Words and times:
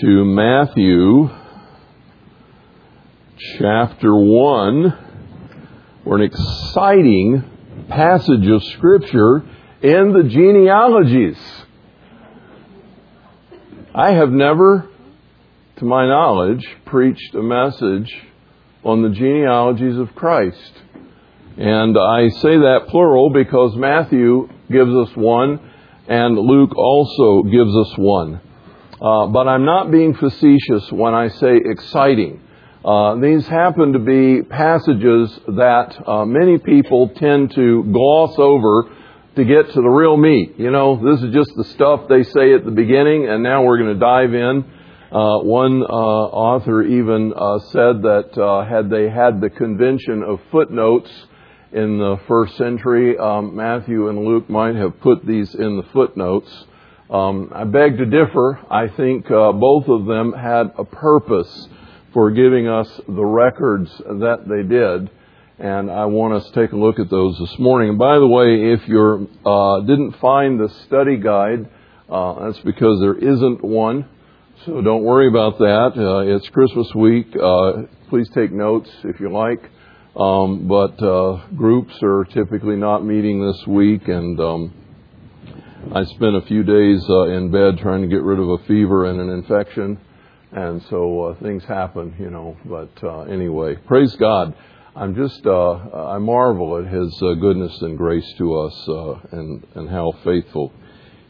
to 0.00 0.24
Matthew 0.24 1.28
chapter 3.58 4.14
1, 4.14 4.98
for 6.04 6.16
an 6.16 6.22
exciting 6.22 7.44
passage 7.86 8.48
of 8.48 8.64
Scripture 8.64 9.44
in 9.82 10.14
the 10.14 10.22
genealogies. 10.22 11.36
I 13.94 14.12
have 14.12 14.30
never, 14.30 14.88
to 15.76 15.84
my 15.84 16.06
knowledge, 16.06 16.66
preached 16.86 17.34
a 17.34 17.42
message 17.42 18.10
on 18.82 19.02
the 19.02 19.10
genealogies 19.10 19.98
of 19.98 20.14
Christ. 20.14 20.72
And 21.58 21.98
I 21.98 22.30
say 22.40 22.56
that 22.56 22.86
plural 22.88 23.28
because 23.34 23.76
Matthew 23.76 24.48
gives 24.72 24.94
us 24.94 25.14
one 25.14 25.60
and 26.08 26.38
Luke 26.38 26.74
also 26.74 27.42
gives 27.42 27.76
us 27.76 27.98
one. 27.98 28.40
Uh, 29.00 29.28
but 29.28 29.48
I'm 29.48 29.64
not 29.64 29.90
being 29.90 30.14
facetious 30.14 30.92
when 30.92 31.14
I 31.14 31.28
say 31.28 31.56
exciting. 31.64 32.42
Uh, 32.84 33.14
these 33.16 33.46
happen 33.46 33.94
to 33.94 33.98
be 33.98 34.42
passages 34.42 35.38
that 35.46 35.96
uh, 36.06 36.24
many 36.26 36.58
people 36.58 37.08
tend 37.08 37.54
to 37.54 37.84
gloss 37.84 38.34
over 38.38 38.94
to 39.36 39.44
get 39.44 39.70
to 39.72 39.80
the 39.80 39.88
real 39.88 40.18
meat. 40.18 40.54
You 40.58 40.70
know, 40.70 41.00
this 41.02 41.22
is 41.22 41.32
just 41.32 41.50
the 41.56 41.64
stuff 41.64 42.08
they 42.08 42.24
say 42.24 42.52
at 42.54 42.64
the 42.64 42.70
beginning, 42.70 43.26
and 43.28 43.42
now 43.42 43.64
we're 43.64 43.78
going 43.78 43.94
to 43.94 44.00
dive 44.00 44.34
in. 44.34 44.64
Uh, 45.10 45.38
one 45.40 45.82
uh, 45.82 45.86
author 45.86 46.82
even 46.82 47.32
said 47.72 48.02
that 48.02 48.66
had 48.68 48.90
they 48.90 49.08
had 49.08 49.40
the 49.40 49.50
convention 49.50 50.22
of 50.22 50.40
footnotes 50.50 51.10
in 51.72 51.98
the 51.98 52.16
first 52.28 52.56
century, 52.56 53.16
um, 53.16 53.56
Matthew 53.56 54.08
and 54.08 54.24
Luke 54.24 54.50
might 54.50 54.74
have 54.74 55.00
put 55.00 55.24
these 55.24 55.54
in 55.54 55.76
the 55.76 55.84
footnotes. 55.92 56.66
Um, 57.10 57.50
I 57.52 57.64
beg 57.64 57.98
to 57.98 58.06
differ. 58.06 58.60
I 58.70 58.86
think 58.86 59.28
uh, 59.28 59.50
both 59.52 59.88
of 59.88 60.06
them 60.06 60.32
had 60.32 60.72
a 60.78 60.84
purpose 60.84 61.68
for 62.12 62.30
giving 62.30 62.68
us 62.68 62.88
the 63.08 63.24
records 63.24 63.90
that 63.98 64.44
they 64.48 64.62
did, 64.62 65.10
and 65.58 65.90
I 65.90 66.06
want 66.06 66.34
us 66.34 66.48
to 66.50 66.52
take 66.52 66.70
a 66.70 66.76
look 66.76 67.00
at 67.00 67.10
those 67.10 67.36
this 67.40 67.58
morning. 67.58 67.90
And 67.90 67.98
by 67.98 68.18
the 68.20 68.28
way, 68.28 68.72
if 68.72 68.86
you 68.86 69.28
uh, 69.44 69.80
didn't 69.80 70.20
find 70.20 70.60
the 70.60 70.68
study 70.86 71.16
guide, 71.16 71.68
uh, 72.08 72.46
that's 72.46 72.60
because 72.60 73.00
there 73.00 73.18
isn't 73.18 73.64
one. 73.64 74.08
So 74.64 74.80
don't 74.80 75.02
worry 75.02 75.26
about 75.26 75.58
that. 75.58 75.92
Uh, 75.96 76.36
it's 76.36 76.48
Christmas 76.50 76.94
week. 76.94 77.34
Uh, 77.34 77.86
please 78.08 78.28
take 78.34 78.52
notes 78.52 78.88
if 79.02 79.18
you 79.18 79.32
like. 79.32 79.68
Um, 80.14 80.68
but 80.68 81.02
uh, 81.02 81.46
groups 81.56 81.94
are 82.02 82.24
typically 82.24 82.76
not 82.76 83.04
meeting 83.04 83.44
this 83.44 83.66
week, 83.66 84.06
and 84.06 84.38
um, 84.38 84.74
I 85.92 86.04
spent 86.04 86.36
a 86.36 86.42
few 86.42 86.62
days 86.62 87.04
uh, 87.08 87.28
in 87.30 87.50
bed 87.50 87.78
trying 87.78 88.02
to 88.02 88.08
get 88.08 88.22
rid 88.22 88.38
of 88.38 88.48
a 88.48 88.58
fever 88.66 89.06
and 89.06 89.20
an 89.20 89.30
infection, 89.30 89.98
and 90.52 90.80
so 90.88 91.22
uh, 91.24 91.34
things 91.42 91.64
happen, 91.64 92.14
you 92.18 92.30
know. 92.30 92.56
But 92.64 92.90
uh, 93.02 93.22
anyway, 93.22 93.74
praise 93.74 94.14
God. 94.16 94.54
I'm 94.94 95.16
just 95.16 95.44
uh, 95.46 95.72
I 95.72 96.18
marvel 96.18 96.78
at 96.78 96.92
His 96.92 97.20
uh, 97.22 97.34
goodness 97.34 97.76
and 97.82 97.98
grace 97.98 98.30
to 98.38 98.60
us, 98.60 98.88
uh, 98.88 99.14
and 99.32 99.66
and 99.74 99.88
how 99.88 100.12
faithful 100.22 100.72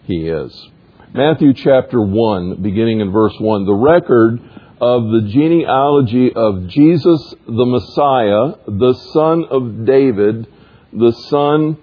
He 0.05 0.29
is. 0.29 0.69
Matthew 1.14 1.55
chapter 1.55 2.01
one, 2.03 2.61
beginning 2.61 3.01
in 3.01 3.12
verse 3.12 3.35
one, 3.39 3.64
the 3.64 3.73
record 3.73 4.41
of 4.81 5.05
the 5.05 5.29
genealogy 5.33 6.33
of 6.35 6.67
Jesus 6.69 7.35
the 7.47 7.67
Messiah, 7.67 8.57
the 8.67 8.95
son 9.14 9.45
of 9.51 9.87
David, 9.87 10.47
the 10.92 11.12
son 11.31 11.79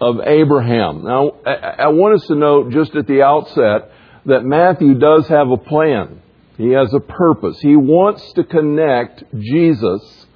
of 0.00 0.16
Abraham. 0.24 1.04
Now, 1.04 1.30
I 1.44 1.88
want 1.88 2.20
us 2.20 2.26
to 2.28 2.34
note 2.34 2.70
just 2.72 2.94
at 2.94 3.06
the 3.06 3.22
outset 3.22 3.90
that 4.26 4.44
Matthew 4.44 4.94
does 4.94 5.26
have 5.28 5.50
a 5.50 5.56
plan. 5.56 6.22
He 6.56 6.70
has 6.70 6.92
a 6.92 7.00
purpose. 7.00 7.58
He 7.60 7.76
wants 7.76 8.32
to 8.34 8.44
connect 8.44 9.24
Jesus. 9.38 10.26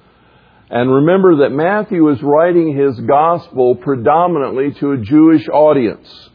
And 0.69 0.91
remember 0.91 1.37
that 1.37 1.51
Matthew 1.51 2.09
is 2.09 2.21
writing 2.21 2.75
his 2.75 2.99
gospel 3.01 3.75
predominantly 3.75 4.71
to 4.79 4.93
a 4.93 4.97
Jewish 4.97 5.47
audience. 5.49 6.29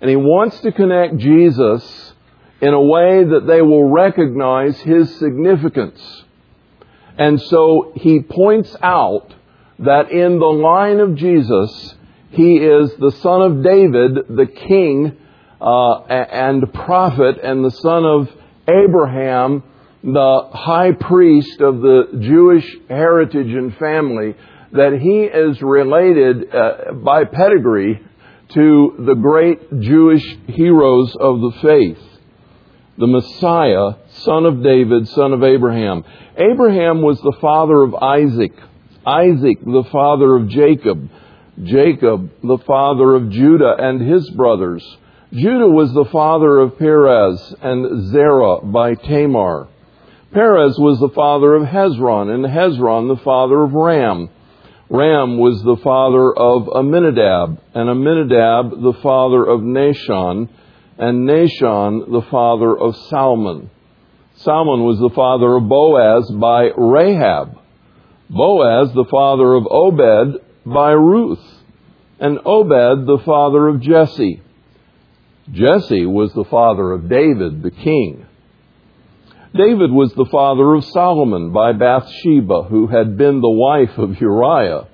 And 0.00 0.10
he 0.10 0.16
wants 0.16 0.60
to 0.60 0.72
connect 0.72 1.16
Jesus 1.18 2.14
in 2.60 2.72
a 2.72 2.80
way 2.80 3.24
that 3.24 3.46
they 3.46 3.62
will 3.62 3.88
recognize 3.90 4.78
his 4.80 5.14
significance. 5.18 6.24
And 7.18 7.40
so 7.40 7.92
he 7.94 8.20
points 8.20 8.74
out 8.82 9.34
that 9.78 10.10
in 10.10 10.38
the 10.38 10.46
line 10.46 11.00
of 11.00 11.14
Jesus, 11.14 11.94
he 12.36 12.56
is 12.56 12.90
the 12.98 13.12
son 13.22 13.42
of 13.42 13.62
David, 13.62 14.14
the 14.28 14.46
king 14.46 15.16
uh, 15.60 16.00
and 16.02 16.72
prophet, 16.72 17.38
and 17.42 17.64
the 17.64 17.70
son 17.70 18.04
of 18.04 18.28
Abraham, 18.68 19.62
the 20.02 20.48
high 20.52 20.92
priest 20.92 21.60
of 21.60 21.80
the 21.80 22.18
Jewish 22.20 22.66
heritage 22.88 23.52
and 23.52 23.74
family, 23.76 24.34
that 24.72 24.98
he 25.00 25.20
is 25.22 25.62
related 25.62 26.54
uh, 26.54 26.92
by 26.92 27.24
pedigree 27.24 28.00
to 28.50 28.94
the 28.98 29.14
great 29.14 29.80
Jewish 29.80 30.24
heroes 30.48 31.16
of 31.18 31.40
the 31.40 31.52
faith. 31.62 32.02
The 32.98 33.06
Messiah, 33.06 33.96
son 34.08 34.46
of 34.46 34.62
David, 34.62 35.08
son 35.08 35.32
of 35.32 35.42
Abraham. 35.42 36.04
Abraham 36.36 37.02
was 37.02 37.20
the 37.20 37.36
father 37.40 37.82
of 37.82 37.94
Isaac. 37.94 38.52
Isaac, 39.06 39.58
the 39.64 39.84
father 39.90 40.36
of 40.36 40.48
Jacob. 40.48 41.10
Jacob, 41.62 42.30
the 42.42 42.58
father 42.66 43.14
of 43.14 43.30
Judah 43.30 43.74
and 43.78 44.00
his 44.00 44.28
brothers. 44.30 44.84
Judah 45.32 45.68
was 45.68 45.92
the 45.92 46.04
father 46.12 46.58
of 46.60 46.78
Perez 46.78 47.54
and 47.62 48.10
Zerah 48.10 48.60
by 48.62 48.94
Tamar. 48.94 49.68
Perez 50.32 50.76
was 50.78 50.98
the 51.00 51.14
father 51.14 51.54
of 51.54 51.62
Hezron, 51.62 52.32
and 52.32 52.44
Hezron 52.44 53.08
the 53.08 53.22
father 53.22 53.62
of 53.62 53.72
Ram. 53.72 54.28
Ram 54.88 55.38
was 55.38 55.62
the 55.62 55.76
father 55.82 56.32
of 56.32 56.68
Amminadab, 56.68 57.60
and 57.74 57.90
Amminadab 57.90 58.82
the 58.82 58.98
father 59.02 59.44
of 59.44 59.60
Nahshon, 59.60 60.48
and 60.98 61.28
Nahshon 61.28 62.10
the 62.12 62.26
father 62.30 62.76
of 62.76 62.94
Salmon. 63.08 63.70
Salmon 64.36 64.84
was 64.84 64.98
the 64.98 65.14
father 65.14 65.56
of 65.56 65.68
Boaz 65.68 66.30
by 66.30 66.70
Rahab. 66.76 67.58
Boaz 68.28 68.92
the 68.92 69.06
father 69.10 69.54
of 69.54 69.66
Obed 69.70 70.45
by 70.66 70.90
Ruth, 70.90 71.44
and 72.18 72.38
Obed 72.44 73.06
the 73.06 73.22
father 73.24 73.68
of 73.68 73.80
Jesse. 73.80 74.42
Jesse 75.52 76.04
was 76.04 76.32
the 76.32 76.44
father 76.44 76.92
of 76.92 77.08
David 77.08 77.62
the 77.62 77.70
king. 77.70 78.26
David 79.54 79.92
was 79.92 80.12
the 80.14 80.28
father 80.30 80.74
of 80.74 80.84
Solomon 80.84 81.52
by 81.52 81.72
Bathsheba, 81.72 82.64
who 82.64 82.88
had 82.88 83.16
been 83.16 83.40
the 83.40 83.48
wife 83.48 83.96
of 83.96 84.20
Uriah. 84.20 84.88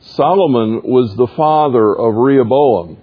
Solomon 0.00 0.82
was 0.84 1.14
the 1.16 1.28
father 1.36 1.96
of 1.96 2.14
Rehoboam. 2.14 2.98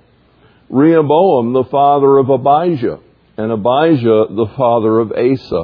Rehoboam 0.70 1.54
the 1.54 1.64
father 1.64 2.18
of 2.18 2.30
Abijah, 2.30 3.00
and 3.38 3.52
Abijah 3.52 4.26
the 4.30 4.48
father 4.58 5.00
of 5.00 5.12
Asa. 5.12 5.64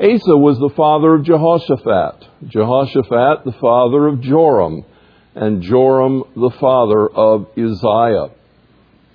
Asa 0.00 0.36
was 0.36 0.58
the 0.58 0.72
father 0.74 1.14
of 1.14 1.24
Jehoshaphat, 1.24 2.28
Jehoshaphat 2.48 3.44
the 3.44 3.54
father 3.60 4.08
of 4.08 4.20
Joram, 4.20 4.84
and 5.34 5.62
Joram 5.62 6.24
the 6.36 6.50
father 6.60 7.08
of 7.08 7.48
Uzziah. 7.56 8.30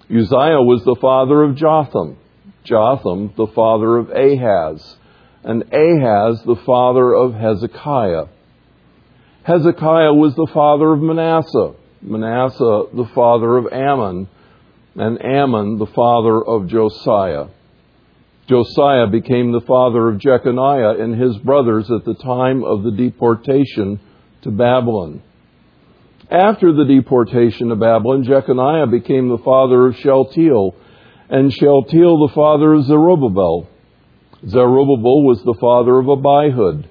Uzziah 0.09 0.61
was 0.61 0.83
the 0.85 0.97
father 0.99 1.43
of 1.43 1.55
Jotham, 1.55 2.17
Jotham 2.63 3.33
the 3.37 3.47
father 3.47 3.97
of 3.97 4.09
Ahaz, 4.09 4.97
and 5.43 5.63
Ahaz 5.73 6.41
the 6.45 6.59
father 6.65 7.13
of 7.13 7.33
Hezekiah. 7.33 8.25
Hezekiah 9.43 10.13
was 10.13 10.35
the 10.35 10.49
father 10.53 10.91
of 10.93 10.99
Manasseh, 10.99 11.73
Manasseh 12.01 12.83
the 12.93 13.09
father 13.15 13.57
of 13.57 13.67
Amon, 13.67 14.27
and 14.95 15.21
Amon 15.21 15.77
the 15.77 15.87
father 15.87 16.43
of 16.43 16.67
Josiah. 16.67 17.47
Josiah 18.47 19.07
became 19.07 19.51
the 19.51 19.61
father 19.61 20.09
of 20.09 20.19
Jeconiah 20.19 20.99
and 20.99 21.19
his 21.19 21.37
brothers 21.37 21.89
at 21.91 22.03
the 22.03 22.15
time 22.15 22.63
of 22.63 22.83
the 22.83 22.91
deportation 22.91 23.99
to 24.41 24.51
Babylon. 24.51 25.21
After 26.29 26.71
the 26.71 26.85
deportation 26.85 27.69
to 27.69 27.75
Babylon, 27.75 28.23
Jeconiah 28.23 28.85
became 28.85 29.29
the 29.29 29.39
father 29.39 29.87
of 29.87 29.95
Shealtiel, 29.95 30.75
and 31.27 31.51
Shealtiel 31.51 32.27
the 32.27 32.33
father 32.35 32.73
of 32.73 32.85
Zerubbabel. 32.85 33.67
Zerubbabel 34.47 35.23
was 35.23 35.41
the 35.43 35.57
father 35.59 35.97
of 35.97 36.05
Abihud, 36.05 36.85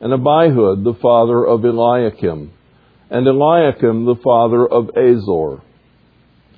and 0.00 0.12
Abihud 0.12 0.84
the 0.84 0.98
father 1.00 1.46
of 1.46 1.64
Eliakim, 1.64 2.52
and 3.08 3.26
Eliakim 3.26 4.04
the 4.04 4.16
father 4.22 4.66
of 4.66 4.90
Azor. 4.90 5.62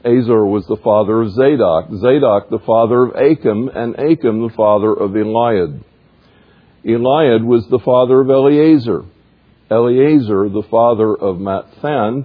Azor 0.05 0.47
was 0.47 0.67
the 0.67 0.77
father 0.83 1.23
of 1.23 1.31
Zadok, 1.31 1.91
Zadok 2.01 2.51
the 2.51 2.59
father 2.67 3.05
of 3.05 3.15
Achim, 3.15 3.69
and 3.69 3.95
Achim 3.95 4.43
the 4.43 4.55
father 4.57 4.93
of 4.93 5.13
Eliud. 5.13 5.81
Eliud 6.85 7.45
was 7.45 7.69
the 7.69 7.79
father 7.79 8.21
of 8.21 8.31
Eleazar, 8.31 9.05
Eleazar 9.71 10.49
the 10.49 10.63
father 10.71 11.15
of 11.15 11.37
Matthan, 11.37 12.25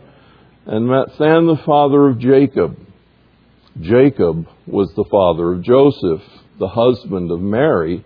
and 0.65 0.85
Matthan 0.87 1.47
the 1.47 1.61
father 1.65 2.07
of 2.07 2.19
Jacob. 2.19 2.77
Jacob 3.79 4.47
was 4.67 4.93
the 4.95 5.05
father 5.09 5.53
of 5.53 5.63
Joseph, 5.63 6.21
the 6.59 6.67
husband 6.67 7.31
of 7.31 7.39
Mary, 7.39 8.05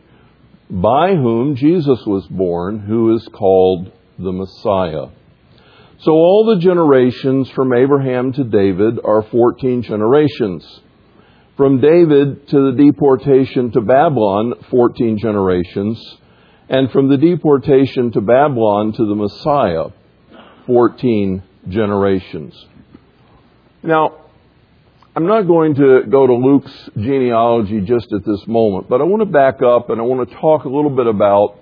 by 0.70 1.16
whom 1.16 1.56
Jesus 1.56 2.00
was 2.06 2.26
born, 2.28 2.80
who 2.80 3.16
is 3.16 3.28
called 3.34 3.92
the 4.18 4.32
Messiah. 4.32 5.08
So 6.00 6.12
all 6.12 6.46
the 6.46 6.62
generations 6.62 7.50
from 7.52 7.74
Abraham 7.74 8.32
to 8.34 8.44
David 8.44 9.00
are 9.04 9.24
14 9.24 9.82
generations. 9.82 10.82
From 11.58 11.80
David 11.80 12.48
to 12.50 12.72
the 12.72 12.84
deportation 12.84 13.72
to 13.72 13.82
Babylon, 13.82 14.54
14 14.70 15.18
generations. 15.18 16.18
And 16.68 16.92
from 16.92 17.10
the 17.10 17.18
deportation 17.18 18.12
to 18.14 18.22
Babylon 18.22 18.94
to 18.94 19.06
the 19.06 19.16
Messiah, 19.16 19.90
14 20.66 21.44
generations. 21.70 22.66
Now, 23.84 24.26
I'm 25.16 25.28
not 25.28 25.44
going 25.44 25.76
to 25.76 26.04
go 26.10 26.28
to 26.28 26.34
Luke's 26.34 26.90
genealogy 26.98 27.82
just 27.82 28.12
at 28.12 28.26
this 28.26 28.46
moment, 28.48 28.90
but 28.90 29.00
I 29.00 29.04
want 29.04 29.22
to 29.22 29.26
back 29.26 29.62
up 29.62 29.90
and 29.90 30.02
I 30.02 30.04
want 30.04 30.28
to 30.28 30.36
talk 30.36 30.66
a 30.66 30.70
little 30.70 30.90
bit 30.90 31.08
about 31.08 31.60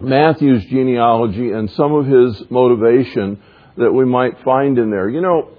Matthew's 0.00 0.64
genealogy 0.64 1.50
and 1.50 1.70
some 1.72 1.92
of 1.92 2.06
his 2.06 2.42
motivation 2.50 3.42
that 3.76 3.92
we 3.92 4.04
might 4.04 4.42
find 4.42 4.78
in 4.78 4.90
there. 4.90 5.08
You 5.08 5.20
know, 5.20 5.50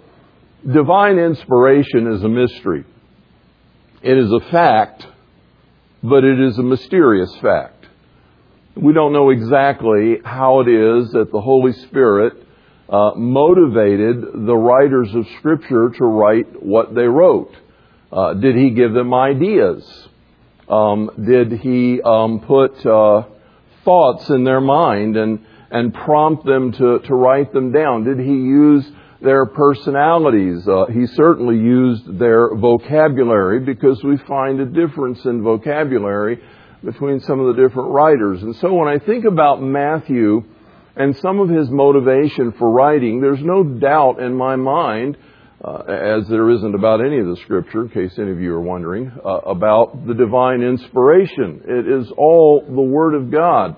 divine 0.65 1.19
inspiration 1.19 2.11
is 2.13 2.23
a 2.23 2.29
mystery. 2.29 2.85
It 4.01 4.17
is 4.17 4.31
a 4.31 4.39
fact, 4.49 5.05
but 6.01 6.23
it 6.23 6.39
is 6.39 6.57
a 6.57 6.63
mysterious 6.63 7.35
fact. 7.41 7.80
We 8.75 8.93
don't 8.93 9.11
know 9.11 9.31
exactly 9.31 10.19
how 10.23 10.61
it 10.61 10.69
is 10.69 11.11
that 11.11 11.29
the 11.31 11.41
Holy 11.41 11.73
Spirit 11.73 12.33
uh, 12.87 13.11
motivated 13.15 14.21
the 14.21 14.55
writers 14.55 15.13
of 15.13 15.25
Scripture 15.39 15.89
to 15.97 16.05
write 16.05 16.63
what 16.63 16.95
they 16.95 17.03
wrote. 17.03 17.53
Uh, 18.11 18.33
did 18.35 18.55
he 18.55 18.69
give 18.69 18.93
them 18.93 19.13
ideas? 19.13 19.83
Um, 20.69 21.11
did 21.25 21.51
he 21.59 22.01
um, 22.01 22.39
put 22.39 22.85
uh, 22.85 23.23
thoughts 23.83 24.29
in 24.29 24.45
their 24.45 24.61
mind 24.61 25.17
and 25.17 25.45
and 25.69 25.93
prompt 25.93 26.45
them 26.45 26.71
to, 26.73 26.99
to 26.99 27.15
write 27.15 27.53
them 27.53 27.71
down? 27.71 28.03
Did 28.03 28.19
he 28.19 28.33
use 28.33 28.85
their 29.21 29.45
personalities? 29.45 30.67
Uh, 30.67 30.85
he 30.87 31.07
certainly 31.07 31.55
used 31.55 32.19
their 32.19 32.53
vocabulary 32.55 33.61
because 33.61 34.03
we 34.03 34.17
find 34.27 34.59
a 34.59 34.65
difference 34.65 35.23
in 35.25 35.41
vocabulary 35.41 36.41
between 36.83 37.19
some 37.21 37.39
of 37.39 37.55
the 37.55 37.61
different 37.61 37.91
writers. 37.91 38.41
And 38.41 38.55
so 38.57 38.73
when 38.73 38.87
I 38.87 38.97
think 39.03 39.25
about 39.25 39.61
Matthew, 39.61 40.43
and 40.95 41.15
some 41.17 41.39
of 41.39 41.49
his 41.49 41.69
motivation 41.69 42.53
for 42.53 42.69
writing, 42.69 43.21
there's 43.21 43.41
no 43.41 43.63
doubt 43.63 44.19
in 44.19 44.35
my 44.35 44.55
mind, 44.55 45.17
uh, 45.63 45.83
as 45.83 46.27
there 46.27 46.49
isn't 46.49 46.75
about 46.75 47.05
any 47.05 47.19
of 47.19 47.27
the 47.27 47.37
scripture, 47.43 47.83
in 47.83 47.89
case 47.89 48.17
any 48.17 48.31
of 48.31 48.41
you 48.41 48.53
are 48.53 48.61
wondering, 48.61 49.11
uh, 49.23 49.29
about 49.29 50.05
the 50.05 50.13
divine 50.13 50.61
inspiration. 50.61 51.61
It 51.65 51.87
is 51.87 52.11
all 52.17 52.65
the 52.65 52.81
Word 52.81 53.13
of 53.13 53.31
God. 53.31 53.77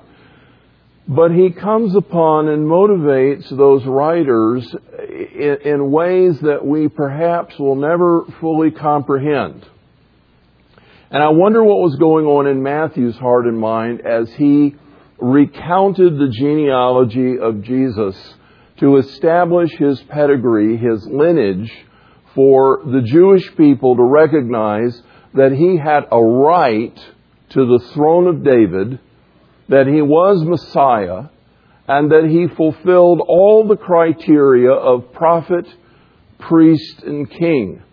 But 1.07 1.31
he 1.31 1.51
comes 1.51 1.95
upon 1.95 2.47
and 2.47 2.65
motivates 2.65 3.49
those 3.49 3.85
writers 3.85 4.73
in, 5.09 5.57
in 5.65 5.91
ways 5.91 6.39
that 6.41 6.65
we 6.65 6.87
perhaps 6.87 7.59
will 7.59 7.75
never 7.75 8.23
fully 8.39 8.71
comprehend. 8.71 9.67
And 11.13 11.21
I 11.21 11.29
wonder 11.29 11.63
what 11.63 11.79
was 11.79 11.95
going 11.97 12.25
on 12.25 12.47
in 12.47 12.63
Matthew's 12.63 13.15
heart 13.17 13.45
and 13.45 13.59
mind 13.59 14.01
as 14.01 14.33
he 14.33 14.73
recounted 15.19 16.17
the 16.17 16.29
genealogy 16.29 17.37
of 17.37 17.61
Jesus 17.61 18.15
to 18.79 18.97
establish 18.97 19.69
his 19.77 20.01
pedigree, 20.09 20.75
his 20.75 21.05
lineage, 21.05 21.71
for 22.33 22.81
the 22.83 23.03
Jewish 23.05 23.55
people 23.55 23.95
to 23.95 24.03
recognize 24.03 24.99
that 25.35 25.51
he 25.51 25.77
had 25.77 26.05
a 26.11 26.19
right 26.19 26.97
to 27.49 27.63
the 27.63 27.85
throne 27.93 28.25
of 28.25 28.43
David, 28.43 28.99
that 29.69 29.85
he 29.85 30.01
was 30.01 30.43
Messiah, 30.43 31.25
and 31.87 32.11
that 32.11 32.25
he 32.27 32.47
fulfilled 32.55 33.21
all 33.27 33.67
the 33.67 33.77
criteria 33.77 34.71
of 34.71 35.13
prophet, 35.13 35.67
priest, 36.39 37.03
and 37.03 37.29
king. 37.29 37.83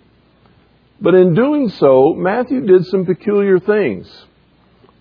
But 1.00 1.14
in 1.14 1.34
doing 1.34 1.70
so, 1.70 2.14
Matthew 2.14 2.66
did 2.66 2.86
some 2.86 3.06
peculiar 3.06 3.58
things. 3.58 4.06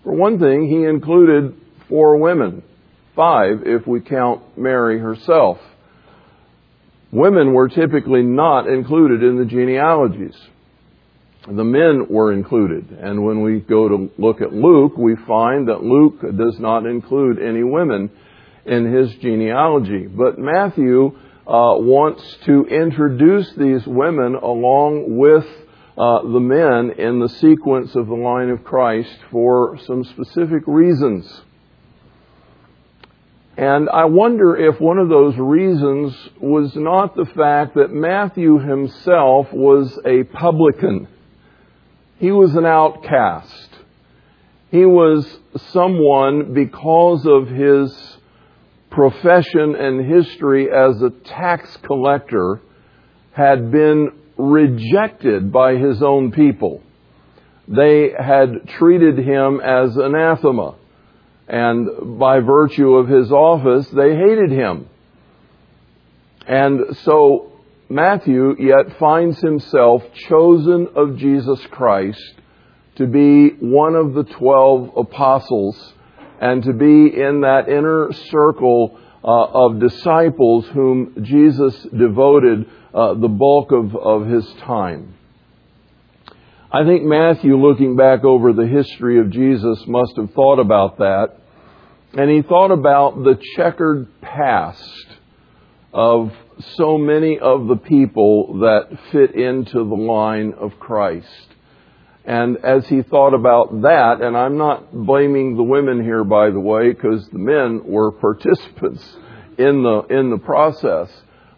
For 0.02 0.14
one 0.14 0.38
thing, 0.38 0.66
he 0.68 0.84
included 0.84 1.54
four 1.88 2.16
women, 2.16 2.62
five 3.14 3.62
if 3.66 3.86
we 3.86 4.00
count 4.00 4.56
Mary 4.56 4.98
herself. 4.98 5.58
Women 7.12 7.52
were 7.52 7.68
typically 7.68 8.22
not 8.22 8.66
included 8.66 9.22
in 9.22 9.36
the 9.36 9.44
genealogies. 9.44 10.36
The 11.46 11.64
men 11.64 12.06
were 12.08 12.32
included. 12.32 12.90
And 12.90 13.24
when 13.24 13.42
we 13.42 13.60
go 13.60 13.88
to 13.88 14.10
look 14.16 14.40
at 14.40 14.52
Luke, 14.52 14.96
we 14.96 15.16
find 15.26 15.68
that 15.68 15.82
Luke 15.82 16.20
does 16.20 16.58
not 16.60 16.86
include 16.86 17.38
any 17.42 17.62
women 17.62 18.10
in 18.64 18.92
his 18.92 19.12
genealogy. 19.16 20.06
But 20.06 20.38
Matthew 20.38 21.06
uh, 21.46 21.76
wants 21.76 22.22
to 22.46 22.64
introduce 22.66 23.52
these 23.54 23.86
women 23.86 24.34
along 24.36 25.16
with 25.18 25.44
uh, 26.00 26.22
the 26.22 26.40
men 26.40 26.92
in 26.98 27.20
the 27.20 27.28
sequence 27.28 27.94
of 27.94 28.06
the 28.06 28.14
line 28.14 28.48
of 28.48 28.64
Christ 28.64 29.18
for 29.30 29.78
some 29.84 30.02
specific 30.02 30.62
reasons. 30.66 31.42
And 33.58 33.90
I 33.90 34.06
wonder 34.06 34.56
if 34.56 34.80
one 34.80 34.96
of 34.96 35.10
those 35.10 35.36
reasons 35.36 36.16
was 36.40 36.74
not 36.74 37.14
the 37.14 37.26
fact 37.26 37.74
that 37.74 37.92
Matthew 37.92 38.58
himself 38.58 39.52
was 39.52 39.98
a 40.06 40.22
publican. 40.24 41.06
He 42.18 42.32
was 42.32 42.54
an 42.54 42.64
outcast. 42.64 43.68
He 44.70 44.86
was 44.86 45.38
someone 45.72 46.54
because 46.54 47.26
of 47.26 47.48
his 47.48 48.16
profession 48.88 49.74
and 49.76 50.10
history 50.10 50.70
as 50.72 51.02
a 51.02 51.10
tax 51.10 51.76
collector 51.82 52.62
had 53.32 53.70
been 53.70 54.19
rejected 54.40 55.52
by 55.52 55.76
his 55.76 56.02
own 56.02 56.32
people. 56.32 56.82
They 57.68 58.10
had 58.18 58.68
treated 58.68 59.18
him 59.18 59.60
as 59.60 59.96
anathema 59.96 60.76
and 61.50 62.18
by 62.20 62.38
virtue 62.38 62.94
of 62.94 63.08
his 63.08 63.32
office, 63.32 63.88
they 63.88 64.14
hated 64.14 64.52
him. 64.52 64.88
And 66.46 66.96
so 66.98 67.50
Matthew 67.88 68.54
yet 68.56 68.98
finds 69.00 69.40
himself 69.40 70.04
chosen 70.28 70.86
of 70.94 71.16
Jesus 71.16 71.60
Christ 71.72 72.34
to 72.96 73.06
be 73.08 73.48
one 73.58 73.96
of 73.96 74.14
the 74.14 74.22
twelve 74.22 74.96
apostles 74.96 75.92
and 76.40 76.62
to 76.62 76.72
be 76.72 77.20
in 77.20 77.40
that 77.40 77.68
inner 77.68 78.12
circle 78.30 78.96
uh, 79.24 79.46
of 79.52 79.80
disciples 79.80 80.66
whom 80.68 81.24
Jesus 81.24 81.74
devoted 81.96 82.66
uh, 82.94 83.14
the 83.14 83.28
bulk 83.28 83.72
of, 83.72 83.94
of 83.96 84.26
his 84.26 84.46
time. 84.64 85.14
I 86.72 86.84
think 86.84 87.02
Matthew, 87.02 87.56
looking 87.56 87.96
back 87.96 88.24
over 88.24 88.52
the 88.52 88.66
history 88.66 89.18
of 89.18 89.30
Jesus, 89.30 89.84
must 89.86 90.16
have 90.16 90.32
thought 90.32 90.60
about 90.60 90.98
that 90.98 91.40
and 92.12 92.28
he 92.30 92.42
thought 92.42 92.72
about 92.72 93.22
the 93.22 93.38
checkered 93.56 94.08
past 94.20 95.06
of 95.92 96.32
so 96.76 96.98
many 96.98 97.38
of 97.38 97.68
the 97.68 97.76
people 97.76 98.60
that 98.60 98.88
fit 99.12 99.34
into 99.34 99.74
the 99.74 99.94
line 99.94 100.54
of 100.54 100.78
Christ. 100.80 101.28
And 102.24 102.58
as 102.58 102.86
he 102.88 103.02
thought 103.02 103.32
about 103.32 103.82
that, 103.82 104.20
and 104.20 104.36
I'm 104.36 104.58
not 104.58 104.92
blaming 104.92 105.56
the 105.56 105.62
women 105.62 106.02
here, 106.02 106.24
by 106.24 106.50
the 106.50 106.60
way, 106.60 106.92
because 106.92 107.28
the 107.28 107.38
men 107.38 107.82
were 107.84 108.12
participants 108.12 109.02
in 109.56 109.82
the, 109.82 110.02
in 110.10 110.30
the 110.30 110.38
process, 110.38 111.08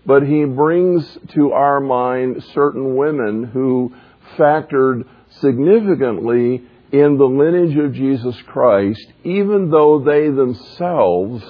but 0.05 0.23
he 0.23 0.45
brings 0.45 1.19
to 1.35 1.53
our 1.53 1.81
mind 1.81 2.45
certain 2.55 2.97
women 2.97 3.45
who 3.45 3.95
factored 4.37 5.05
significantly 5.41 6.63
in 6.91 7.17
the 7.17 7.25
lineage 7.25 7.77
of 7.77 7.95
Jesus 7.95 8.37
Christ, 8.47 9.13
even 9.25 9.71
though 9.71 10.01
they 10.01 10.29
themselves 10.29 11.43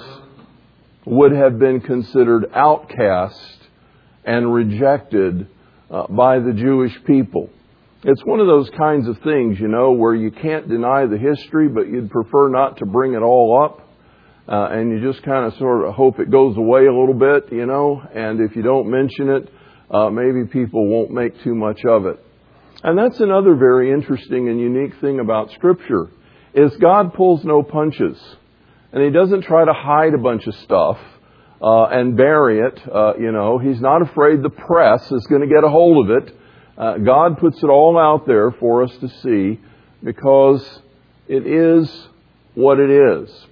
would 1.05 1.33
have 1.33 1.59
been 1.59 1.81
considered 1.81 2.47
outcast 2.55 3.59
and 4.25 4.55
rejected 4.55 5.49
uh, 5.91 6.07
by 6.07 6.39
the 6.39 6.53
Jewish 6.53 6.97
people. 7.05 7.51
It's 8.05 8.25
one 8.25 8.41
of 8.41 8.47
those 8.47 8.71
kinds 8.71 9.09
of 9.09 9.19
things, 9.23 9.59
you 9.59 9.69
know, 9.69 9.93
where 9.93 10.15
you 10.15 10.31
can't 10.31 10.69
deny 10.69 11.07
the 11.07 11.19
history, 11.19 11.69
but 11.69 11.89
you'd 11.89 12.11
prefer 12.11 12.49
not 12.49 12.79
to 12.79 12.87
bring 12.87 13.15
it 13.15 13.23
all 13.23 13.63
up. 13.65 13.89
Uh, 14.49 14.69
and 14.73 14.91
you 14.91 15.13
just 15.13 15.23
kind 15.25 15.47
of 15.47 15.57
sort 15.59 15.87
of 15.87 15.95
hope 15.95 16.19
it 16.19 16.31
goes 16.31 16.57
away 16.57 16.87
a 16.87 16.93
little 16.93 17.15
bit, 17.15 17.53
you 17.53 17.65
know, 17.65 18.03
and 18.15 18.41
if 18.41 18.57
you 18.57 18.63
don't 18.63 18.91
mention 18.91 19.31
it, 19.31 19.49
uh, 19.91 20.11
maybe 20.11 20.47
people 20.47 20.87
won't 20.89 21.11
make 21.11 21.41
too 21.43 21.55
much 21.55 21.85
of 21.85 22.07
it. 22.07 22.19
And 22.83 22.99
that's 22.99 23.21
another 23.21 23.55
very 23.55 23.93
interesting 23.93 24.49
and 24.49 24.59
unique 24.59 25.01
thing 25.01 25.21
about 25.21 25.53
Scripture, 25.53 26.09
is 26.55 26.75
God 26.79 27.15
pulls 27.15 27.45
no 27.45 27.63
punches. 27.63 28.19
And 28.93 29.03
He 29.03 29.11
doesn't 29.11 29.43
try 29.43 29.65
to 29.65 29.73
hide 29.73 30.15
a 30.15 30.19
bunch 30.19 30.47
of 30.49 30.55
stuff 30.57 30.99
uh, 31.63 31.85
and 31.85 32.17
bury 32.17 32.67
it. 32.67 32.81
Uh, 32.93 33.15
you 33.19 33.31
know, 33.31 33.59
He's 33.59 33.81
not 33.81 34.03
afraid 34.03 34.43
the 34.43 34.51
press 34.51 35.11
is 35.13 35.27
going 35.29 35.43
to 35.43 35.47
get 35.47 35.63
a 35.63 35.69
hold 35.69 36.11
of 36.11 36.23
it. 36.23 36.37
Uh, 36.77 36.99
God 36.99 37.39
puts 37.39 37.63
it 37.63 37.67
all 37.67 37.97
out 37.97 38.27
there 38.27 38.51
for 38.51 38.83
us 38.83 38.97
to 38.99 39.09
see 39.09 39.61
because 40.03 40.81
it 41.29 41.47
is 41.47 42.09
what 42.55 42.81
it 42.81 42.91
is. 42.91 43.47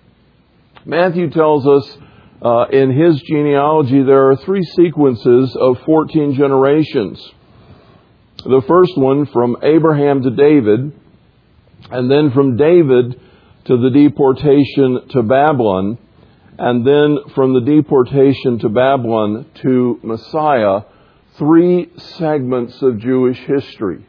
Matthew 0.86 1.28
tells 1.30 1.66
us 1.66 1.98
uh, 2.42 2.66
in 2.72 2.90
his 2.90 3.20
genealogy 3.22 4.02
there 4.02 4.30
are 4.30 4.36
three 4.36 4.62
sequences 4.62 5.54
of 5.60 5.78
14 5.84 6.34
generations. 6.34 7.22
The 8.44 8.62
first 8.66 8.96
one 8.96 9.26
from 9.26 9.58
Abraham 9.62 10.22
to 10.22 10.30
David, 10.30 10.92
and 11.90 12.10
then 12.10 12.30
from 12.30 12.56
David 12.56 13.20
to 13.66 13.76
the 13.76 13.90
deportation 13.90 15.08
to 15.10 15.22
Babylon, 15.22 15.98
and 16.58 16.86
then 16.86 17.18
from 17.34 17.52
the 17.52 17.60
deportation 17.60 18.58
to 18.60 18.70
Babylon 18.70 19.44
to 19.56 20.00
Messiah, 20.02 20.82
three 21.36 21.90
segments 21.96 22.80
of 22.80 22.98
Jewish 22.98 23.38
history. 23.38 24.06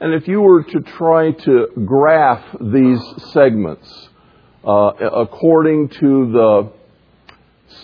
And 0.00 0.14
if 0.14 0.26
you 0.26 0.40
were 0.40 0.62
to 0.62 0.80
try 0.80 1.32
to 1.32 1.66
graph 1.84 2.44
these 2.60 3.00
segments 3.32 4.07
uh, 4.64 4.92
according 4.98 5.88
to 5.88 6.32
the 6.32 6.72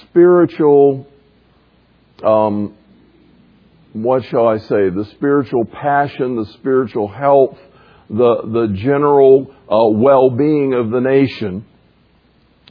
spiritual, 0.03 1.07
um, 2.23 2.75
what 3.93 4.25
shall 4.25 4.49
I 4.49 4.59
say, 4.59 4.91
the 4.91 5.09
spiritual 5.13 5.65
passion, 5.65 6.37
the 6.37 6.47
spiritual 6.55 7.09
health, 7.09 7.59
the, 8.11 8.43
the 8.45 8.75
general 8.77 9.55
uh, 9.71 9.89
well 9.99 10.31
being 10.31 10.75
of 10.75 10.91
the 10.91 11.01
nation, 11.01 11.65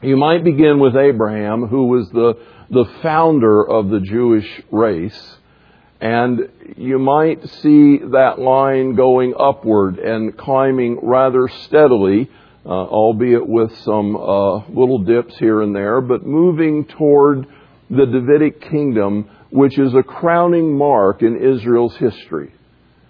you 0.01 0.17
might 0.17 0.43
begin 0.43 0.79
with 0.79 0.98
Abraham, 0.98 1.67
who 1.67 1.88
was 1.88 2.10
the, 2.10 2.33
the 2.69 2.86
founder 3.01 3.65
of 3.65 3.89
the 3.89 4.01
Jewish 4.01 4.62
race. 4.69 5.38
And 6.01 6.50
you 6.75 7.00
might 7.00 7.48
see 7.62 8.00
that 8.12 8.36
line 8.38 8.95
going 8.95 9.33
upward 9.39 10.00
and 10.00 10.38
climbing 10.38 11.00
rather 11.01 11.48
steadily, 11.48 12.29
uh, 12.65 12.70
albeit 12.70 13.48
with 13.48 13.75
some 13.79 14.15
uh, 14.15 14.58
little 14.67 15.00
dips 15.00 15.38
here 15.38 15.62
and 15.62 15.75
there, 15.75 16.01
but 16.01 16.25
moving 16.25 16.86
toward 16.86 17.46
the 17.89 18.05
Davidic 18.05 18.62
kingdom, 18.62 19.29
which 19.50 19.77
is 19.77 19.93
a 19.93 20.03
crowning 20.03 20.77
mark 20.77 21.22
in 21.22 21.38
Israel's 21.38 21.96
history. 21.98 22.53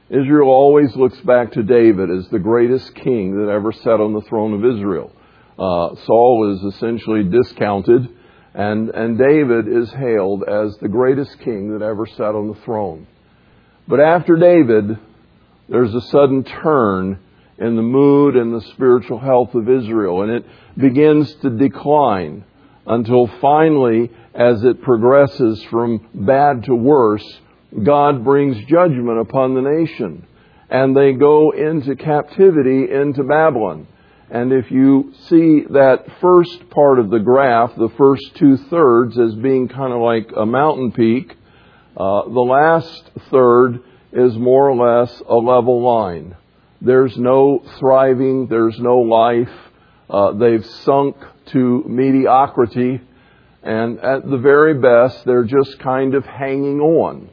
Israel 0.10 0.50
always 0.50 0.96
looks 0.96 1.20
back 1.22 1.54
to 1.54 1.64
David 1.64 2.10
as 2.10 2.28
the 2.30 2.40
greatest 2.40 2.94
king 2.96 3.38
that 3.38 3.52
ever 3.52 3.72
sat 3.72 4.00
on 4.00 4.14
the 4.14 4.22
throne 4.22 4.54
of 4.54 4.66
Israel. 4.66 5.12
Uh, 5.58 5.96
Saul 6.06 6.54
is 6.54 6.74
essentially 6.74 7.24
discounted 7.24 8.10
and, 8.54 8.90
and 8.90 9.18
David 9.18 9.68
is 9.68 9.92
hailed 9.92 10.44
as 10.44 10.78
the 10.78 10.88
greatest 10.88 11.40
king 11.40 11.78
that 11.78 11.84
ever 11.84 12.06
sat 12.06 12.36
on 12.36 12.48
the 12.50 12.60
throne. 12.66 13.08
But 13.88 14.00
after 14.00 14.36
David, 14.36 14.98
there's 15.68 15.94
a 15.94 16.02
sudden 16.02 16.44
turn 16.44 17.20
in 17.64 17.76
the 17.76 17.82
mood 17.82 18.36
and 18.36 18.54
the 18.54 18.66
spiritual 18.74 19.20
health 19.20 19.56
of 19.56 19.70
Israel, 19.70 20.24
and 20.24 20.32
it 20.32 20.46
begins 20.78 21.34
to 21.36 21.50
decline 21.50 22.44
until 22.86 23.28
finally, 23.40 24.12
as 24.34 24.64
it 24.64 24.82
progresses 24.82 25.64
from 25.72 26.06
bad 26.14 26.64
to 26.66 26.76
worse, 26.76 27.24
God 27.82 28.24
brings 28.24 28.58
judgment 28.66 29.20
upon 29.20 29.54
the 29.54 29.62
nation. 29.62 30.28
And 30.70 30.96
they 30.96 31.14
go 31.14 31.52
into 31.52 31.96
captivity 31.96 32.92
into 32.92 33.24
Babylon. 33.24 33.88
And 34.30 34.52
if 34.52 34.72
you 34.72 35.14
see 35.30 35.62
that 35.70 36.06
first 36.20 36.70
part 36.72 37.00
of 37.00 37.10
the 37.10 37.20
graph, 37.20 37.76
the 37.78 37.94
first 37.98 38.36
two 38.36 38.58
thirds, 38.58 39.18
as 39.18 39.36
being 39.36 39.68
kind 39.70 39.94
of 39.94 40.02
like 40.02 40.32
a 40.36 40.46
mountain 40.46 40.92
peak, 40.92 41.38
uh, 41.96 42.24
the 42.24 42.42
last 42.42 43.12
third 43.30 43.80
is 44.12 44.36
more 44.36 44.70
or 44.70 44.76
less 44.76 45.22
a 45.30 45.36
level 45.36 45.84
line. 45.84 46.36
There's 46.84 47.18
no 47.18 47.64
thriving, 47.80 48.48
there's 48.48 48.78
no 48.80 49.00
life. 49.00 49.50
Uh, 50.10 50.34
they've 50.34 50.66
sunk 50.66 51.16
to 51.48 51.84
mediocrity, 51.88 53.02
and 53.64 54.00
at 54.00 54.30
the 54.30 54.38
very 54.38 54.76
best, 54.76 55.26
they're 55.26 55.46
just 55.46 55.80
kind 55.80 56.14
of 56.14 56.26
hanging 56.26 56.80
on. 56.82 57.30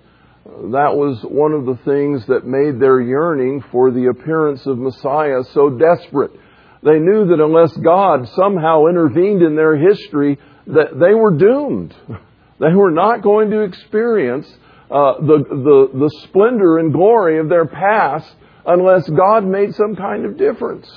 That 0.72 0.96
was 0.96 1.20
one 1.22 1.52
of 1.52 1.66
the 1.66 1.78
things 1.84 2.24
that 2.26 2.46
made 2.46 2.80
their 2.80 3.00
yearning 3.00 3.62
for 3.70 3.90
the 3.90 4.06
appearance 4.06 4.64
of 4.66 4.78
Messiah 4.78 5.42
so 5.52 5.70
desperate 5.70 6.32
they 6.82 6.98
knew 6.98 7.26
that 7.26 7.40
unless 7.40 7.76
God 7.76 8.28
somehow 8.28 8.86
intervened 8.86 9.42
in 9.42 9.54
their 9.54 9.76
history, 9.76 10.38
that 10.66 10.98
they 10.98 11.14
were 11.14 11.36
doomed. 11.36 11.94
They 12.60 12.74
were 12.74 12.90
not 12.90 13.22
going 13.22 13.52
to 13.52 13.60
experience 13.60 14.46
uh, 14.90 15.14
the, 15.22 15.38
the, 15.48 15.98
the 15.98 16.10
splendor 16.24 16.76
and 16.76 16.92
glory 16.92 17.38
of 17.38 17.48
their 17.48 17.64
past 17.64 18.30
unless 18.72 19.08
God 19.08 19.44
made 19.44 19.74
some 19.74 19.96
kind 19.96 20.24
of 20.24 20.36
difference. 20.36 20.88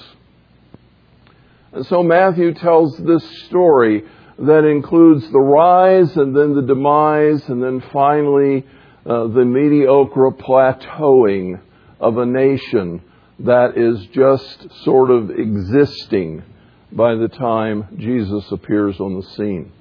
And 1.71 1.85
so 1.87 2.03
Matthew 2.03 2.53
tells 2.53 2.95
this 2.97 3.23
story 3.47 4.03
that 4.37 4.63
includes 4.63 5.29
the 5.31 5.39
rise 5.39 6.15
and 6.15 6.35
then 6.35 6.53
the 6.53 6.61
demise 6.61 7.47
and 7.49 7.63
then 7.63 7.83
finally 7.91 8.65
uh, 9.05 9.27
the 9.27 9.43
mediocre 9.43 10.31
plateauing 10.31 11.59
of 11.99 12.17
a 12.17 12.25
nation 12.25 13.01
that 13.39 13.75
is 13.75 14.05
just 14.07 14.83
sort 14.83 15.09
of 15.09 15.31
existing 15.31 16.43
by 16.91 17.15
the 17.15 17.27
time 17.27 17.87
Jesus 17.97 18.51
appears 18.51 18.99
on 18.99 19.15
the 19.15 19.23
scene. 19.35 19.71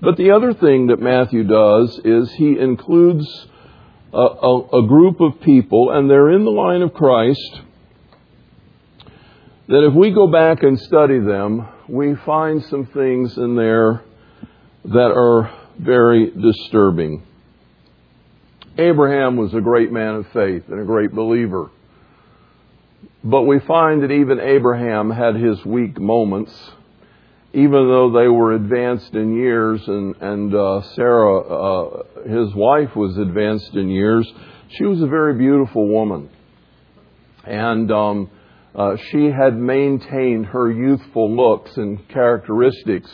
But 0.00 0.16
the 0.16 0.30
other 0.30 0.54
thing 0.54 0.86
that 0.88 1.00
Matthew 1.00 1.42
does 1.42 2.00
is 2.04 2.30
he 2.34 2.56
includes 2.56 3.47
a, 4.12 4.16
a, 4.16 4.82
a, 4.84 4.86
group 4.86 5.20
of 5.20 5.40
people, 5.42 5.90
and 5.90 6.08
they're 6.08 6.30
in 6.30 6.44
the 6.44 6.50
line 6.50 6.82
of 6.82 6.94
Christ, 6.94 7.60
that 9.68 9.86
if 9.86 9.94
we 9.94 10.10
go 10.10 10.26
back 10.26 10.62
and 10.62 10.80
study 10.80 11.18
them, 11.18 11.68
we 11.88 12.14
find 12.24 12.64
some 12.64 12.86
things 12.86 13.36
in 13.36 13.54
there 13.54 14.02
that 14.84 15.12
are 15.14 15.52
very 15.78 16.30
disturbing. 16.30 17.22
Abraham 18.78 19.36
was 19.36 19.52
a 19.54 19.60
great 19.60 19.92
man 19.92 20.14
of 20.14 20.26
faith 20.32 20.64
and 20.68 20.80
a 20.80 20.84
great 20.84 21.12
believer. 21.12 21.70
But 23.22 23.42
we 23.42 23.58
find 23.60 24.02
that 24.02 24.12
even 24.12 24.40
Abraham 24.40 25.10
had 25.10 25.34
his 25.34 25.64
weak 25.64 25.98
moments, 25.98 26.52
even 27.58 27.88
though 27.88 28.12
they 28.12 28.28
were 28.28 28.52
advanced 28.52 29.14
in 29.14 29.36
years, 29.36 29.82
and, 29.88 30.14
and 30.20 30.54
uh, 30.54 30.80
Sarah, 30.94 31.40
uh, 31.40 32.02
his 32.22 32.54
wife, 32.54 32.94
was 32.94 33.18
advanced 33.18 33.74
in 33.74 33.88
years. 33.88 34.32
She 34.76 34.84
was 34.84 35.02
a 35.02 35.08
very 35.08 35.34
beautiful 35.34 35.88
woman. 35.88 36.30
And 37.44 37.90
um, 37.90 38.30
uh, 38.76 38.96
she 39.10 39.24
had 39.24 39.56
maintained 39.56 40.46
her 40.46 40.70
youthful 40.70 41.34
looks 41.34 41.76
and 41.76 42.06
characteristics 42.10 43.10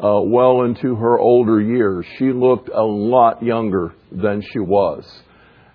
uh, 0.00 0.20
well 0.24 0.62
into 0.62 0.96
her 0.96 1.16
older 1.16 1.60
years. 1.60 2.04
She 2.18 2.32
looked 2.32 2.70
a 2.70 2.82
lot 2.82 3.44
younger 3.44 3.94
than 4.10 4.42
she 4.52 4.58
was. 4.58 5.04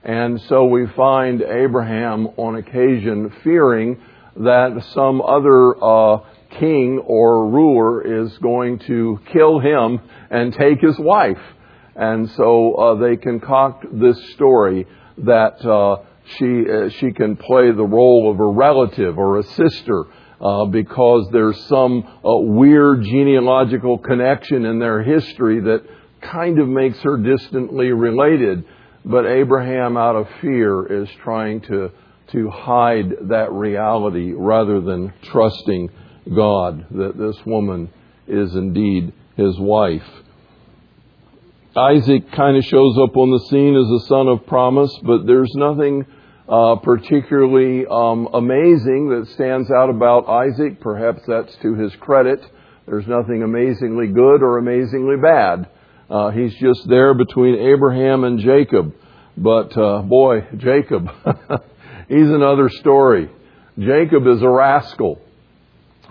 And 0.04 0.42
so 0.50 0.66
we 0.66 0.88
find 0.88 1.42
Abraham 1.42 2.28
on 2.36 2.58
occasion 2.58 3.32
fearing 3.46 4.02
that 4.36 4.84
some 4.94 5.22
other 5.22 5.82
uh, 5.82 6.20
king 6.50 7.00
or 7.06 7.50
ruler 7.50 8.24
is 8.24 8.38
going 8.40 8.80
to 8.80 9.20
kill 9.32 9.60
him 9.60 10.00
and 10.30 10.54
take 10.54 10.82
his 10.82 10.98
wife. 11.00 11.42
And 11.96 12.30
so 12.32 12.74
uh, 12.76 12.96
they 12.96 13.18
concoct 13.18 13.86
this 13.92 14.18
story 14.34 14.88
that 15.20 15.64
uh, 15.66 16.04
she 16.38 16.64
uh, 16.70 16.90
she 16.90 17.12
can 17.12 17.36
play 17.36 17.72
the 17.72 17.84
role 17.84 18.32
of 18.32 18.40
a 18.40 18.46
relative 18.46 19.18
or 19.18 19.40
a 19.40 19.44
sister 19.44 20.06
uh, 20.40 20.66
because 20.66 21.28
there's 21.32 21.60
some 21.66 22.04
uh, 22.06 22.38
weird 22.38 23.04
genealogical 23.04 23.98
connection 23.98 24.66
in 24.66 24.80
their 24.80 25.04
history 25.04 25.60
that 25.60 25.84
kind 26.22 26.60
of 26.60 26.68
makes 26.68 27.00
her 27.00 27.18
distantly 27.18 27.92
related 27.92 28.64
but 29.06 29.26
Abraham, 29.26 29.98
out 29.98 30.16
of 30.16 30.28
fear, 30.42 31.02
is 31.02 31.10
trying 31.24 31.62
to, 31.62 31.92
to 32.32 32.50
hide 32.50 33.12
that 33.30 33.52
reality 33.52 34.34
rather 34.34 34.82
than 34.82 35.14
trusting 35.24 35.90
God 36.34 36.86
that 36.92 37.18
this 37.18 37.38
woman 37.46 37.90
is 38.28 38.56
indeed 38.56 39.14
his 39.36 39.58
wife. 39.60 40.08
Isaac 41.76 42.32
kind 42.32 42.58
of 42.58 42.64
shows 42.66 42.98
up 42.98 43.16
on 43.16 43.32
the 43.32 43.46
scene 43.50 43.76
as 43.76 44.04
a 44.04 44.08
son 44.08 44.28
of 44.28 44.46
promise, 44.48 44.94
but 45.04 45.26
there's 45.26 45.52
nothing 45.56 46.06
uh, 46.48 46.78
particularly 46.78 47.86
um, 47.86 48.28
amazing 48.34 49.10
that 49.10 49.28
stands 49.34 49.70
out 49.72 49.90
about 49.90 50.28
Isaac. 50.28 50.82
Perhaps 50.82 51.22
that's 51.28 51.56
to 51.58 51.76
his 51.76 51.96
credit. 51.98 52.44
There's 52.88 53.08
nothing 53.08 53.44
amazingly 53.44 54.08
good 54.08 54.42
or 54.42 54.58
amazingly 54.58 55.18
bad. 55.22 55.70
Uh, 56.10 56.32
he's 56.32 56.56
just 56.56 56.88
there 56.88 57.14
between 57.14 57.56
Abraham 57.56 58.24
and 58.24 58.40
Jacob. 58.40 58.96
But 59.38 59.78
uh, 59.78 60.02
boy, 60.02 60.48
Jacob, 60.58 61.08
he's 62.10 62.30
another 62.30 62.68
story. 62.70 63.30
Jacob 63.78 64.26
is 64.28 64.42
a 64.42 64.50
rascal. 64.50 65.22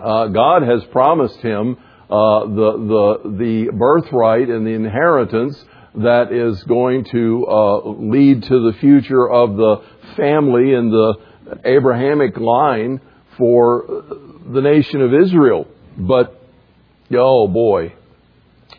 Uh, 0.01 0.27
God 0.27 0.63
has 0.63 0.83
promised 0.91 1.39
him 1.39 1.77
uh, 2.09 2.45
the 2.45 3.17
the 3.23 3.29
the 3.37 3.71
birthright 3.71 4.49
and 4.49 4.65
the 4.65 4.71
inheritance 4.71 5.63
that 5.95 6.31
is 6.31 6.63
going 6.63 7.03
to 7.05 7.45
uh, 7.47 7.89
lead 7.89 8.43
to 8.43 8.71
the 8.71 8.77
future 8.79 9.29
of 9.29 9.55
the 9.57 9.81
family 10.15 10.73
and 10.73 10.91
the 10.91 11.15
Abrahamic 11.65 12.37
line 12.37 13.01
for 13.37 14.03
the 14.51 14.61
nation 14.61 15.01
of 15.01 15.13
Israel. 15.13 15.67
But, 15.97 16.41
oh 17.11 17.47
boy, 17.47 17.93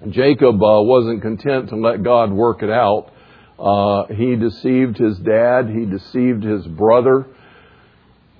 Jacob 0.09 0.55
uh, 0.63 0.83
wasn't 0.83 1.23
content 1.23 1.71
to 1.71 1.77
let 1.77 2.03
God 2.03 2.33
work 2.33 2.63
it 2.63 2.71
out. 2.71 3.13
Uh, 3.59 4.07
he 4.15 4.37
deceived 4.37 4.97
his 4.97 5.19
dad. 5.19 5.69
He 5.69 5.85
deceived 5.85 6.43
his 6.43 6.67
brother. 6.67 7.27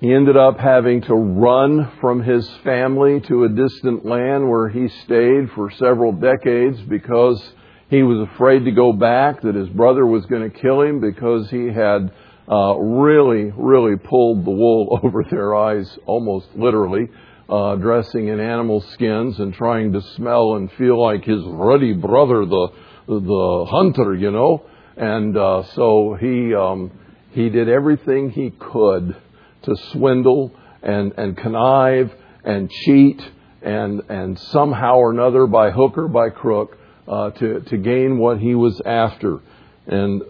He 0.01 0.11
ended 0.11 0.35
up 0.35 0.57
having 0.57 1.01
to 1.03 1.13
run 1.13 1.91
from 2.01 2.23
his 2.23 2.49
family 2.63 3.21
to 3.27 3.43
a 3.43 3.49
distant 3.49 4.03
land 4.03 4.49
where 4.49 4.67
he 4.67 4.87
stayed 5.05 5.51
for 5.53 5.69
several 5.69 6.11
decades 6.11 6.81
because 6.89 7.39
he 7.87 8.01
was 8.01 8.27
afraid 8.33 8.65
to 8.65 8.71
go 8.71 8.93
back, 8.93 9.43
that 9.43 9.53
his 9.53 9.69
brother 9.69 10.03
was 10.07 10.25
going 10.25 10.49
to 10.49 10.59
kill 10.59 10.81
him 10.81 11.01
because 11.01 11.51
he 11.51 11.67
had 11.67 12.11
uh, 12.51 12.77
really, 12.79 13.51
really 13.55 13.95
pulled 13.95 14.43
the 14.43 14.49
wool 14.49 14.99
over 15.03 15.23
their 15.29 15.53
eyes, 15.53 15.99
almost 16.07 16.47
literally, 16.55 17.07
uh, 17.47 17.75
dressing 17.75 18.27
in 18.27 18.39
animal 18.39 18.81
skins 18.93 19.39
and 19.39 19.53
trying 19.53 19.93
to 19.93 20.01
smell 20.15 20.55
and 20.55 20.71
feel 20.79 20.99
like 20.99 21.23
his 21.25 21.43
ruddy 21.45 21.93
brother, 21.93 22.47
the 22.47 22.69
the 23.07 23.65
hunter, 23.69 24.15
you 24.15 24.31
know. 24.31 24.65
And 24.97 25.37
uh, 25.37 25.61
so 25.75 26.17
he 26.19 26.55
um, 26.55 26.89
he 27.33 27.49
did 27.49 27.69
everything 27.69 28.31
he 28.31 28.49
could 28.49 29.15
to 29.63 29.75
swindle 29.91 30.53
and, 30.81 31.13
and 31.17 31.37
connive 31.37 32.11
and 32.43 32.69
cheat 32.69 33.21
and, 33.61 34.01
and 34.09 34.39
somehow 34.39 34.95
or 34.95 35.11
another 35.11 35.45
by 35.45 35.71
hook 35.71 35.97
or 35.97 36.07
by 36.07 36.29
crook 36.29 36.77
uh, 37.07 37.31
to, 37.31 37.61
to 37.61 37.77
gain 37.77 38.17
what 38.17 38.39
he 38.39 38.55
was 38.55 38.81
after. 38.85 39.39
And 39.87 40.23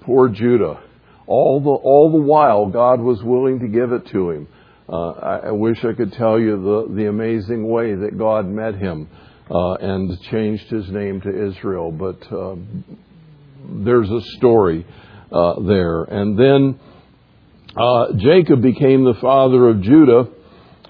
poor 0.00 0.28
Judah, 0.28 0.80
all 1.26 1.60
the, 1.60 1.70
all 1.70 2.10
the 2.10 2.22
while 2.22 2.66
God 2.66 3.00
was 3.00 3.22
willing 3.22 3.60
to 3.60 3.68
give 3.68 3.92
it 3.92 4.06
to 4.06 4.30
him. 4.30 4.48
Uh, 4.88 5.10
I, 5.10 5.36
I, 5.36 5.50
wish 5.52 5.84
I 5.84 5.92
could 5.92 6.12
tell 6.12 6.38
you 6.38 6.60
the, 6.60 6.94
the 6.94 7.08
amazing 7.08 7.68
way 7.68 7.94
that 7.94 8.18
God 8.18 8.46
met 8.46 8.74
him 8.74 9.08
uh, 9.50 9.74
and 9.74 10.20
changed 10.22 10.68
his 10.68 10.90
name 10.90 11.20
to 11.20 11.48
Israel, 11.48 11.92
but 11.92 12.20
uh, 12.32 12.56
there's 13.64 14.10
a 14.10 14.20
story 14.36 14.84
uh, 15.30 15.60
there. 15.60 16.02
And 16.02 16.38
then 16.38 16.80
uh, 17.76 18.12
Jacob 18.16 18.60
became 18.60 19.04
the 19.04 19.14
father 19.14 19.68
of 19.68 19.80
Judah, 19.80 20.28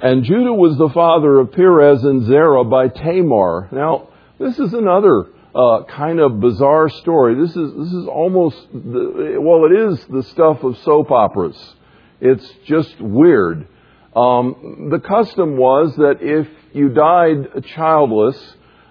and 0.01 0.25
Judah 0.25 0.53
was 0.53 0.77
the 0.79 0.89
father 0.89 1.39
of 1.39 1.53
Perez 1.53 2.03
and 2.03 2.27
Zerah 2.27 2.65
by 2.65 2.89
Tamar. 2.89 3.69
Now, 3.71 4.09
this 4.39 4.59
is 4.59 4.73
another 4.75 5.27
uh, 5.55 5.85
kind 5.85 6.19
of 6.19 6.41
bizarre 6.41 6.89
story. 6.89 7.37
This 7.37 7.55
is 7.55 7.73
this 7.75 7.93
is 7.93 8.07
almost 8.09 8.57
the, 8.73 9.37
well, 9.41 9.67
it 9.67 9.93
is 9.93 10.05
the 10.07 10.25
stuff 10.25 10.65
of 10.65 10.77
soap 10.79 11.11
operas. 11.11 11.75
It's 12.21 12.49
just 12.67 13.01
weird. 13.01 13.69
Um, 14.17 14.89
the 14.91 14.99
custom 14.99 15.57
was 15.57 15.95
that 15.97 16.19
if 16.21 16.49
you 16.73 16.89
died 16.89 17.65
childless, 17.75 18.37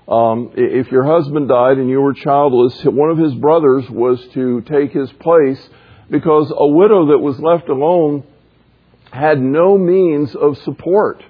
um, 0.08 0.52
if 0.56 0.92
your 0.92 1.04
husband 1.04 1.48
died 1.50 1.78
and 1.78 1.90
you 1.90 2.02
were 2.02 2.14
childless, 2.14 2.84
one 2.86 3.10
of 3.10 3.18
his 3.18 3.34
brothers 3.36 3.90
was 3.90 4.26
to 4.34 4.62
take 4.62 4.92
his 4.92 5.12
place 5.14 5.70
because 6.12 6.54
a 6.56 6.68
widow 6.68 7.08
that 7.08 7.18
was 7.18 7.40
left 7.40 7.70
alone 7.70 8.24
had 9.12 9.42
no 9.42 9.78
means 9.78 10.36
of 10.36 10.58
support. 10.60 11.24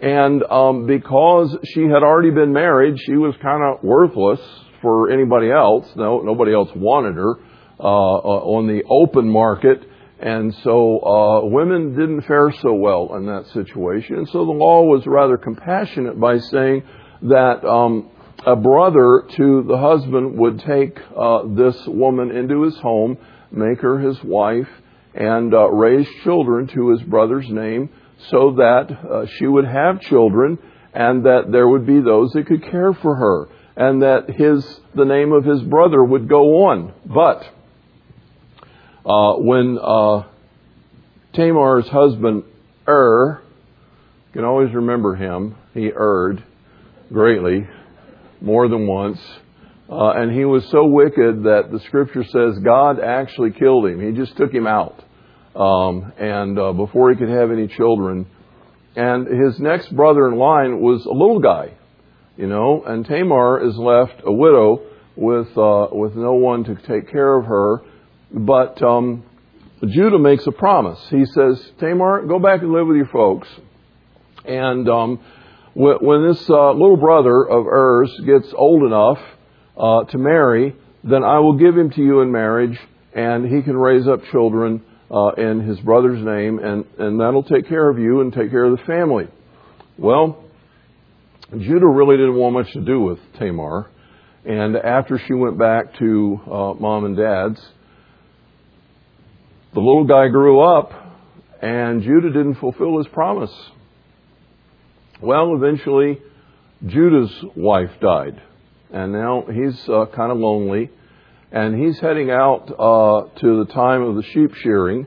And 0.00 0.42
um, 0.44 0.86
because 0.86 1.56
she 1.64 1.84
had 1.84 2.02
already 2.02 2.30
been 2.30 2.52
married, 2.52 3.00
she 3.00 3.16
was 3.16 3.34
kind 3.40 3.62
of 3.62 3.82
worthless 3.82 4.40
for 4.82 5.10
anybody 5.10 5.50
else. 5.50 5.88
No, 5.96 6.20
nobody 6.20 6.52
else 6.52 6.68
wanted 6.76 7.14
her 7.14 7.36
uh, 7.80 7.82
uh, 7.82 8.54
on 8.54 8.66
the 8.66 8.82
open 8.90 9.28
market. 9.28 9.82
And 10.20 10.54
so 10.62 11.00
uh, 11.00 11.46
women 11.46 11.96
didn't 11.96 12.22
fare 12.22 12.52
so 12.60 12.74
well 12.74 13.14
in 13.16 13.26
that 13.26 13.46
situation. 13.54 14.16
And 14.16 14.28
so 14.28 14.44
the 14.44 14.52
law 14.52 14.82
was 14.82 15.06
rather 15.06 15.38
compassionate 15.38 16.20
by 16.20 16.38
saying 16.38 16.82
that 17.22 17.64
um, 17.66 18.10
a 18.46 18.56
brother 18.56 19.24
to 19.36 19.64
the 19.66 19.78
husband 19.78 20.38
would 20.38 20.60
take 20.60 20.98
uh, 21.16 21.42
this 21.48 21.76
woman 21.86 22.30
into 22.30 22.62
his 22.62 22.76
home 22.78 23.16
make 23.56 23.80
her 23.80 23.98
his 23.98 24.22
wife, 24.22 24.68
and 25.14 25.54
uh, 25.54 25.68
raise 25.70 26.08
children 26.22 26.66
to 26.68 26.90
his 26.90 27.02
brother's 27.02 27.48
name 27.48 27.88
so 28.30 28.54
that 28.56 28.86
uh, 28.90 29.26
she 29.38 29.46
would 29.46 29.66
have 29.66 30.00
children 30.00 30.58
and 30.92 31.24
that 31.24 31.50
there 31.50 31.68
would 31.68 31.86
be 31.86 32.00
those 32.00 32.32
that 32.32 32.46
could 32.46 32.62
care 32.62 32.92
for 32.94 33.14
her 33.16 33.48
and 33.76 34.02
that 34.02 34.30
his 34.30 34.64
the 34.94 35.04
name 35.04 35.32
of 35.32 35.44
his 35.44 35.60
brother 35.62 36.02
would 36.02 36.28
go 36.28 36.66
on. 36.66 36.92
But 37.04 37.44
uh, 39.04 39.34
when 39.38 39.78
uh, 39.80 40.24
Tamar's 41.34 41.88
husband 41.88 42.44
Er, 42.86 43.42
you 44.28 44.32
can 44.32 44.44
always 44.44 44.72
remember 44.74 45.14
him, 45.14 45.56
he 45.72 45.86
erred 45.86 46.42
greatly, 47.12 47.66
more 48.40 48.68
than 48.68 48.86
once. 48.86 49.20
Uh, 49.88 50.12
and 50.12 50.32
he 50.32 50.44
was 50.44 50.64
so 50.70 50.86
wicked 50.86 51.44
that 51.44 51.68
the 51.70 51.78
scripture 51.80 52.24
says 52.24 52.58
God 52.64 52.98
actually 53.00 53.50
killed 53.50 53.86
him. 53.86 54.00
He 54.00 54.16
just 54.18 54.36
took 54.36 54.52
him 54.52 54.66
out. 54.66 55.04
Um, 55.54 56.12
and 56.18 56.58
uh, 56.58 56.72
before 56.72 57.10
he 57.10 57.16
could 57.16 57.28
have 57.28 57.50
any 57.50 57.68
children. 57.68 58.26
And 58.96 59.26
his 59.26 59.58
next 59.60 59.94
brother 59.94 60.26
in 60.28 60.38
line 60.38 60.80
was 60.80 61.04
a 61.04 61.12
little 61.12 61.40
guy, 61.40 61.72
you 62.36 62.46
know, 62.46 62.82
and 62.84 63.04
Tamar 63.04 63.62
is 63.66 63.76
left 63.76 64.22
a 64.24 64.32
widow 64.32 64.82
with, 65.16 65.56
uh, 65.56 65.88
with 65.92 66.14
no 66.16 66.34
one 66.34 66.64
to 66.64 66.74
take 66.76 67.10
care 67.10 67.38
of 67.38 67.44
her. 67.44 67.82
But 68.32 68.82
um, 68.82 69.24
Judah 69.86 70.18
makes 70.18 70.46
a 70.46 70.52
promise. 70.52 71.00
He 71.10 71.24
says, 71.26 71.72
Tamar, 71.78 72.26
go 72.26 72.38
back 72.38 72.62
and 72.62 72.72
live 72.72 72.86
with 72.86 72.96
your 72.96 73.08
folks. 73.08 73.48
And 74.44 74.88
um, 74.88 75.20
when 75.74 76.28
this 76.28 76.48
uh, 76.48 76.72
little 76.72 76.96
brother 76.96 77.44
of 77.44 77.66
Er's 77.66 78.12
gets 78.24 78.52
old 78.54 78.84
enough 78.84 79.18
uh, 79.76 80.04
to 80.04 80.18
marry, 80.18 80.74
then 81.02 81.24
I 81.24 81.38
will 81.40 81.58
give 81.58 81.76
him 81.76 81.90
to 81.90 82.00
you 82.00 82.20
in 82.20 82.32
marriage, 82.32 82.78
and 83.14 83.44
he 83.44 83.62
can 83.62 83.76
raise 83.76 84.06
up 84.06 84.20
children 84.30 84.82
uh, 85.10 85.32
in 85.36 85.60
his 85.60 85.78
brother's 85.80 86.24
name, 86.24 86.58
and, 86.58 86.84
and 86.98 87.20
that'll 87.20 87.42
take 87.42 87.68
care 87.68 87.88
of 87.88 87.98
you 87.98 88.20
and 88.20 88.32
take 88.32 88.50
care 88.50 88.64
of 88.64 88.78
the 88.78 88.84
family. 88.84 89.28
Well, 89.98 90.42
Judah 91.50 91.86
really 91.86 92.16
didn't 92.16 92.36
want 92.36 92.54
much 92.54 92.72
to 92.72 92.80
do 92.80 93.00
with 93.00 93.18
Tamar, 93.38 93.90
and 94.44 94.76
after 94.76 95.20
she 95.26 95.34
went 95.34 95.58
back 95.58 95.98
to 95.98 96.40
uh, 96.46 96.74
mom 96.74 97.04
and 97.04 97.16
dad's, 97.16 97.60
the 99.72 99.80
little 99.80 100.04
guy 100.04 100.28
grew 100.28 100.60
up, 100.60 100.92
and 101.60 102.02
Judah 102.02 102.30
didn't 102.30 102.56
fulfill 102.56 102.98
his 102.98 103.08
promise. 103.08 103.52
Well, 105.20 105.54
eventually, 105.56 106.20
Judah's 106.86 107.32
wife 107.56 107.90
died 108.00 108.40
and 108.94 109.12
now 109.12 109.44
he's 109.52 109.88
uh, 109.88 110.06
kind 110.14 110.30
of 110.30 110.38
lonely, 110.38 110.88
and 111.50 111.74
he's 111.74 111.98
heading 111.98 112.30
out 112.30 112.70
uh, 112.70 113.28
to 113.40 113.64
the 113.64 113.72
time 113.72 114.02
of 114.02 114.14
the 114.14 114.22
sheep 114.22 114.54
shearing, 114.62 115.06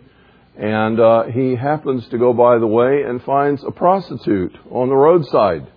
and 0.57 0.99
uh, 0.99 1.23
he 1.23 1.55
happens 1.55 2.07
to 2.09 2.17
go 2.17 2.33
by 2.33 2.57
the 2.59 2.67
way 2.67 3.03
and 3.07 3.23
finds 3.23 3.63
a 3.63 3.71
prostitute 3.71 4.55
on 4.69 4.89
the 4.89 4.95
roadside. 4.95 5.67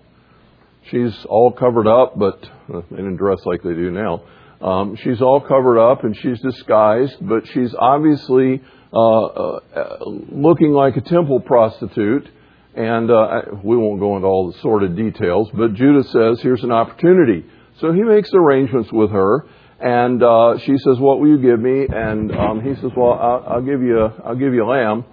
She's 0.91 1.25
all 1.27 1.53
covered 1.53 1.87
up, 1.87 2.19
but 2.19 2.43
uh, 2.73 2.81
they 2.91 2.97
didn't 2.97 3.17
dress 3.17 3.39
like 3.45 3.63
they 3.63 3.75
do 3.75 3.91
now. 3.91 4.23
Um, 4.61 4.97
she's 4.97 5.23
all 5.23 5.41
covered 5.41 5.79
up 5.79 6.05
and 6.05 6.17
she's 6.17 6.41
disguised, 6.41 7.17
but 7.21 7.47
she's 7.47 7.75
obviously 7.79 8.61
uh, 8.93 9.25
uh, 9.25 9.99
looking 10.05 10.73
like 10.73 10.97
a 10.97 11.01
temple 11.01 11.41
prostitute. 11.41 12.29
And 12.75 13.11
uh, 13.11 13.43
we 13.65 13.77
won't 13.77 14.01
go 14.01 14.17
into 14.17 14.29
all 14.29 14.53
the 14.53 14.59
sordid 14.61 14.97
details, 14.97 15.51
but 15.53 15.75
Judah 15.75 16.05
says, 16.05 16.41
here's 16.41 16.63
an 16.63 16.71
opportunity. 16.73 17.45
So 17.81 17.93
he 17.93 18.03
makes 18.03 18.31
arrangements 18.35 18.93
with 18.93 19.11
her, 19.11 19.47
and 19.81 20.23
uh, 20.23 20.59
she 20.59 20.77
says, 20.77 20.99
"What 20.99 21.19
will 21.19 21.29
you 21.29 21.39
give 21.39 21.59
me?" 21.59 21.87
And 21.89 22.31
um, 22.37 22.61
he 22.61 22.75
says, 22.75 22.91
"Well, 22.95 23.15
I'll, 23.15 23.45
I'll 23.55 23.63
give 23.63 23.81
you 23.81 24.01
a, 24.01 24.23
I'll 24.25 24.37
give 24.37 24.53
you 24.53 24.65
a 24.65 24.69
lamb, 24.69 25.05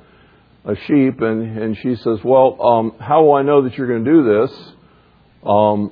a 0.65 0.75
sheep." 0.75 1.21
And 1.21 1.57
and 1.57 1.77
she 1.77 1.95
says, 1.95 2.19
"Well, 2.23 2.61
um, 2.61 2.93
how 2.99 3.23
will 3.23 3.35
I 3.35 3.43
know 3.43 3.63
that 3.63 3.77
you're 3.77 3.87
going 3.87 4.03
to 4.03 4.11
do 4.11 4.23
this?" 4.23 4.73
Um, 5.45 5.91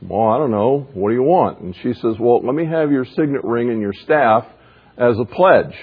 well, 0.00 0.28
I 0.28 0.38
don't 0.38 0.52
know. 0.52 0.86
What 0.94 1.08
do 1.10 1.14
you 1.14 1.24
want? 1.24 1.60
And 1.60 1.74
she 1.82 1.92
says, 1.94 2.14
"Well, 2.20 2.40
let 2.42 2.54
me 2.54 2.66
have 2.66 2.92
your 2.92 3.04
signet 3.04 3.42
ring 3.42 3.70
and 3.70 3.80
your 3.80 3.92
staff 3.92 4.46
as 4.96 5.18
a 5.18 5.24
pledge." 5.24 5.74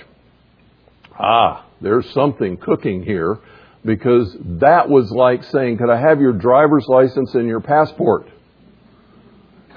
Ah, 1.19 1.65
there's 1.81 2.09
something 2.11 2.55
cooking 2.55 3.03
here 3.03 3.39
because 3.83 4.37
that 4.61 4.87
was 4.87 5.11
like 5.11 5.43
saying, 5.43 5.79
"Could 5.79 5.89
I 5.89 5.99
have 5.99 6.21
your 6.21 6.31
driver's 6.31 6.85
license 6.87 7.35
and 7.35 7.45
your 7.45 7.59
passport?" 7.59 8.29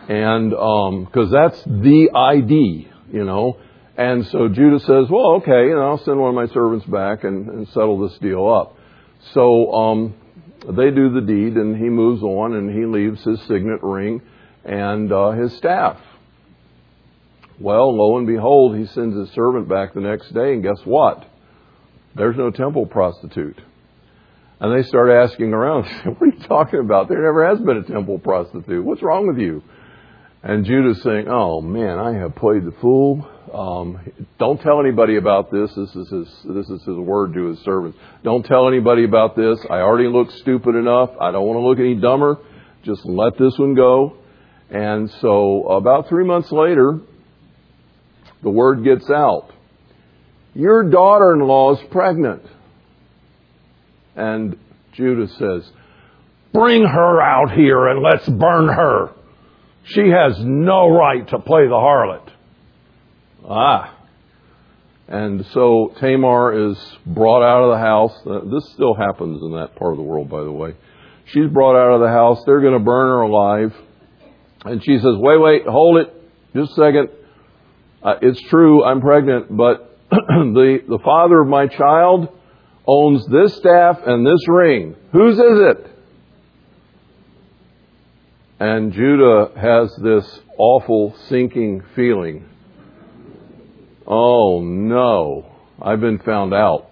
And 0.08 0.50
because 0.50 1.32
um, 1.32 1.32
that's 1.32 1.62
the 1.64 2.10
ID, 2.14 2.88
you 3.12 3.24
know. 3.24 3.58
And 3.96 4.26
so 4.26 4.48
Judah 4.48 4.80
says, 4.80 5.06
"Well, 5.10 5.36
okay, 5.36 5.72
I'll 5.72 5.98
send 5.98 6.18
one 6.18 6.30
of 6.30 6.34
my 6.34 6.52
servants 6.52 6.86
back 6.86 7.24
and, 7.24 7.48
and 7.48 7.68
settle 7.68 7.98
this 7.98 8.18
deal 8.18 8.48
up." 8.48 8.76
So 9.32 9.72
um, 9.72 10.14
they 10.66 10.90
do 10.90 11.12
the 11.12 11.20
deed, 11.20 11.56
and 11.56 11.76
he 11.76 11.88
moves 11.88 12.22
on, 12.22 12.54
and 12.54 12.70
he 12.70 12.86
leaves 12.86 13.22
his 13.22 13.40
signet 13.42 13.82
ring 13.82 14.22
and 14.64 15.12
uh, 15.12 15.32
his 15.32 15.56
staff. 15.56 15.98
Well, 17.60 17.96
lo 17.96 18.18
and 18.18 18.26
behold, 18.26 18.76
he 18.76 18.86
sends 18.86 19.16
his 19.16 19.30
servant 19.30 19.68
back 19.68 19.94
the 19.94 20.00
next 20.00 20.32
day, 20.32 20.54
and 20.54 20.62
guess 20.62 20.80
what? 20.84 21.24
There's 22.14 22.36
no 22.36 22.50
temple 22.50 22.86
prostitute. 22.86 23.60
And 24.60 24.76
they 24.76 24.86
start 24.86 25.10
asking 25.10 25.52
around, 25.52 25.84
what 26.04 26.22
are 26.22 26.26
you 26.26 26.40
talking 26.46 26.80
about? 26.80 27.08
There 27.08 27.22
never 27.22 27.48
has 27.48 27.60
been 27.60 27.78
a 27.78 27.82
temple 27.82 28.18
prostitute. 28.18 28.84
What's 28.84 29.02
wrong 29.02 29.26
with 29.26 29.38
you? 29.38 29.62
And 30.44 30.64
Judah's 30.64 31.00
saying, 31.02 31.26
oh 31.28 31.60
man, 31.60 31.98
I 31.98 32.14
have 32.14 32.34
played 32.34 32.64
the 32.64 32.74
fool. 32.80 33.28
Um, 33.54 34.00
don't 34.38 34.60
tell 34.60 34.80
anybody 34.80 35.16
about 35.16 35.52
this. 35.52 35.70
This 35.74 35.94
is 35.94 36.08
his, 36.08 36.28
this 36.44 36.68
is 36.68 36.82
his 36.82 36.96
word 36.96 37.34
to 37.34 37.46
his 37.46 37.60
servants. 37.60 37.96
Don't 38.24 38.44
tell 38.44 38.66
anybody 38.66 39.04
about 39.04 39.36
this. 39.36 39.58
I 39.70 39.76
already 39.76 40.08
look 40.08 40.30
stupid 40.32 40.74
enough. 40.74 41.10
I 41.20 41.30
don't 41.30 41.46
want 41.46 41.58
to 41.58 41.68
look 41.68 41.78
any 41.78 41.94
dumber. 41.94 42.38
Just 42.82 43.04
let 43.04 43.38
this 43.38 43.56
one 43.58 43.74
go. 43.74 44.16
And 44.70 45.10
so 45.20 45.68
about 45.68 46.08
three 46.08 46.24
months 46.24 46.50
later, 46.50 46.98
the 48.42 48.50
word 48.50 48.82
gets 48.82 49.08
out. 49.10 49.50
Your 50.54 50.90
daughter-in-law 50.90 51.74
is 51.74 51.88
pregnant. 51.90 52.42
And 54.16 54.56
Judah 54.94 55.28
says, 55.28 55.70
bring 56.52 56.82
her 56.82 57.20
out 57.20 57.52
here 57.52 57.86
and 57.86 58.02
let's 58.02 58.28
burn 58.28 58.68
her. 58.68 59.10
She 59.84 60.08
has 60.08 60.38
no 60.38 60.88
right 60.88 61.26
to 61.28 61.38
play 61.38 61.66
the 61.66 61.74
harlot. 61.74 62.28
Ah. 63.48 63.98
And 65.08 65.44
so 65.52 65.92
Tamar 65.98 66.70
is 66.70 66.78
brought 67.04 67.42
out 67.42 67.64
of 67.64 67.72
the 67.72 67.78
house. 67.78 68.14
Uh, 68.24 68.50
this 68.50 68.72
still 68.72 68.94
happens 68.94 69.42
in 69.42 69.52
that 69.52 69.76
part 69.76 69.92
of 69.92 69.98
the 69.98 70.04
world, 70.04 70.30
by 70.30 70.42
the 70.42 70.52
way. 70.52 70.74
She's 71.26 71.48
brought 71.50 71.76
out 71.76 71.94
of 71.94 72.00
the 72.00 72.08
house. 72.08 72.42
They're 72.46 72.60
going 72.60 72.72
to 72.72 72.78
burn 72.78 73.08
her 73.08 73.20
alive. 73.22 73.74
And 74.64 74.82
she 74.84 74.96
says, 74.98 75.14
wait, 75.16 75.40
wait, 75.40 75.66
hold 75.66 75.98
it. 75.98 76.14
Just 76.54 76.72
a 76.72 76.74
second. 76.74 77.08
Uh, 78.02 78.14
it's 78.22 78.40
true, 78.48 78.84
I'm 78.84 79.00
pregnant, 79.00 79.54
but 79.56 79.98
the, 80.10 80.78
the 80.88 80.98
father 81.04 81.40
of 81.40 81.48
my 81.48 81.66
child 81.66 82.28
owns 82.86 83.24
this 83.26 83.54
staff 83.56 84.00
and 84.04 84.26
this 84.26 84.48
ring. 84.48 84.96
Whose 85.12 85.36
is 85.36 85.42
it? 85.44 85.86
And 88.64 88.92
Judah 88.92 89.50
has 89.56 89.92
this 89.96 90.38
awful 90.56 91.16
sinking 91.28 91.82
feeling. 91.96 92.48
Oh 94.06 94.60
no, 94.62 95.50
I've 95.82 95.98
been 95.98 96.20
found 96.20 96.54
out. 96.54 96.86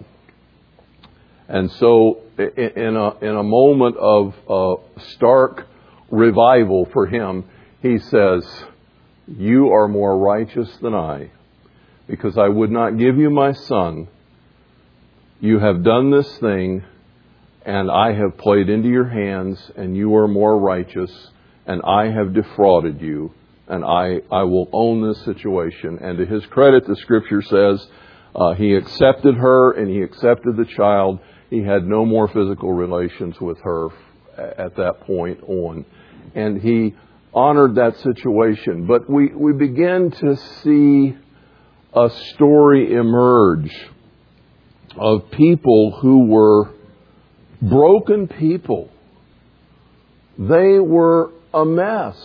And 1.47 1.71
so, 1.71 2.23
in 2.37 2.97
a, 2.97 3.17
in 3.19 3.37
a 3.37 3.43
moment 3.43 3.95
of 3.95 4.33
uh, 4.49 4.99
stark 5.13 5.65
revival 6.09 6.89
for 6.91 7.07
him, 7.07 7.45
he 7.81 7.99
says, 7.99 8.45
You 9.27 9.69
are 9.69 9.87
more 9.87 10.17
righteous 10.17 10.69
than 10.81 10.93
I, 10.93 11.31
because 12.05 12.37
I 12.37 12.49
would 12.49 12.69
not 12.69 12.97
give 12.97 13.15
you 13.15 13.29
my 13.29 13.53
son. 13.53 14.09
You 15.39 15.59
have 15.59 15.85
done 15.85 16.11
this 16.11 16.37
thing, 16.39 16.83
and 17.65 17.89
I 17.89 18.11
have 18.11 18.37
played 18.37 18.67
into 18.67 18.89
your 18.89 19.07
hands, 19.07 19.71
and 19.77 19.95
you 19.95 20.17
are 20.17 20.27
more 20.27 20.59
righteous, 20.59 21.29
and 21.65 21.81
I 21.83 22.11
have 22.11 22.33
defrauded 22.33 23.01
you, 23.01 23.33
and 23.67 23.83
I, 23.83 24.21
I 24.31 24.43
will 24.43 24.69
own 24.73 25.07
this 25.07 25.23
situation. 25.23 25.99
And 26.01 26.17
to 26.17 26.25
his 26.25 26.45
credit, 26.47 26.85
the 26.87 26.95
scripture 26.97 27.41
says, 27.41 27.87
uh, 28.35 28.53
he 28.53 28.75
accepted 28.75 29.35
her 29.35 29.71
and 29.73 29.89
he 29.89 30.01
accepted 30.01 30.55
the 30.55 30.65
child. 30.65 31.19
He 31.49 31.61
had 31.63 31.85
no 31.85 32.05
more 32.05 32.27
physical 32.27 32.71
relations 32.71 33.39
with 33.41 33.59
her 33.59 33.89
at 34.37 34.75
that 34.77 35.01
point 35.01 35.43
on. 35.43 35.85
And 36.33 36.61
he 36.61 36.95
honored 37.33 37.75
that 37.75 37.97
situation. 37.99 38.87
But 38.87 39.09
we, 39.09 39.27
we 39.33 39.53
begin 39.53 40.11
to 40.11 40.37
see 40.63 41.15
a 41.93 42.09
story 42.33 42.93
emerge 42.93 43.71
of 44.97 45.29
people 45.31 45.97
who 46.01 46.27
were 46.27 46.73
broken 47.61 48.27
people. 48.27 48.89
They 50.37 50.79
were 50.79 51.31
a 51.53 51.65
mess. 51.65 52.15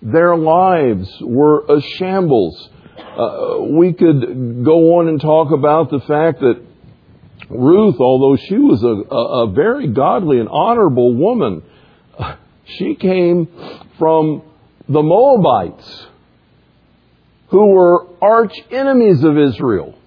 Their 0.00 0.36
lives 0.36 1.08
were 1.20 1.64
a 1.68 1.80
shambles. 1.80 2.68
Uh, 2.98 3.58
we 3.68 3.92
could 3.92 4.64
go 4.64 4.98
on 4.98 5.08
and 5.08 5.20
talk 5.20 5.52
about 5.52 5.90
the 5.90 6.00
fact 6.00 6.40
that 6.40 6.62
Ruth, 7.48 7.96
although 8.00 8.36
she 8.36 8.56
was 8.56 8.82
a, 8.82 9.14
a, 9.14 9.48
a 9.48 9.52
very 9.52 9.88
godly 9.88 10.38
and 10.38 10.48
honorable 10.48 11.14
woman, 11.14 11.62
she 12.64 12.94
came 12.94 13.48
from 13.98 14.42
the 14.88 15.02
Moabites, 15.02 16.06
who 17.48 17.66
were 17.68 18.06
arch 18.20 18.54
enemies 18.70 19.22
of 19.22 19.38
Israel. 19.38 19.98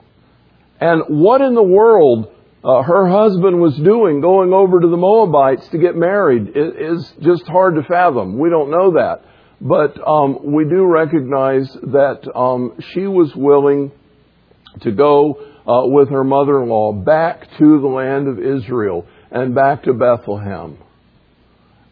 And 0.79 1.03
what 1.07 1.41
in 1.41 1.55
the 1.55 1.63
world 1.63 2.34
uh, 2.65 2.81
her 2.81 3.07
husband 3.07 3.61
was 3.61 3.77
doing 3.77 4.21
going 4.21 4.51
over 4.51 4.79
to 4.79 4.87
the 4.87 4.97
Moabites 4.97 5.67
to 5.67 5.77
get 5.77 5.95
married 5.95 6.53
is 6.55 7.13
just 7.21 7.45
hard 7.45 7.75
to 7.75 7.83
fathom. 7.83 8.39
We 8.39 8.49
don't 8.49 8.71
know 8.71 8.93
that. 8.93 9.21
But 9.61 9.95
um, 10.05 10.51
we 10.51 10.65
do 10.65 10.83
recognize 10.83 11.71
that 11.71 12.27
um, 12.35 12.79
she 12.91 13.05
was 13.05 13.35
willing 13.35 13.91
to 14.81 14.91
go 14.91 15.35
uh, 15.67 15.87
with 15.87 16.09
her 16.09 16.23
mother 16.23 16.63
in 16.63 16.69
law 16.69 16.91
back 16.91 17.47
to 17.59 17.79
the 17.79 17.87
land 17.87 18.27
of 18.27 18.39
Israel 18.39 19.05
and 19.29 19.53
back 19.53 19.83
to 19.83 19.93
Bethlehem 19.93 20.79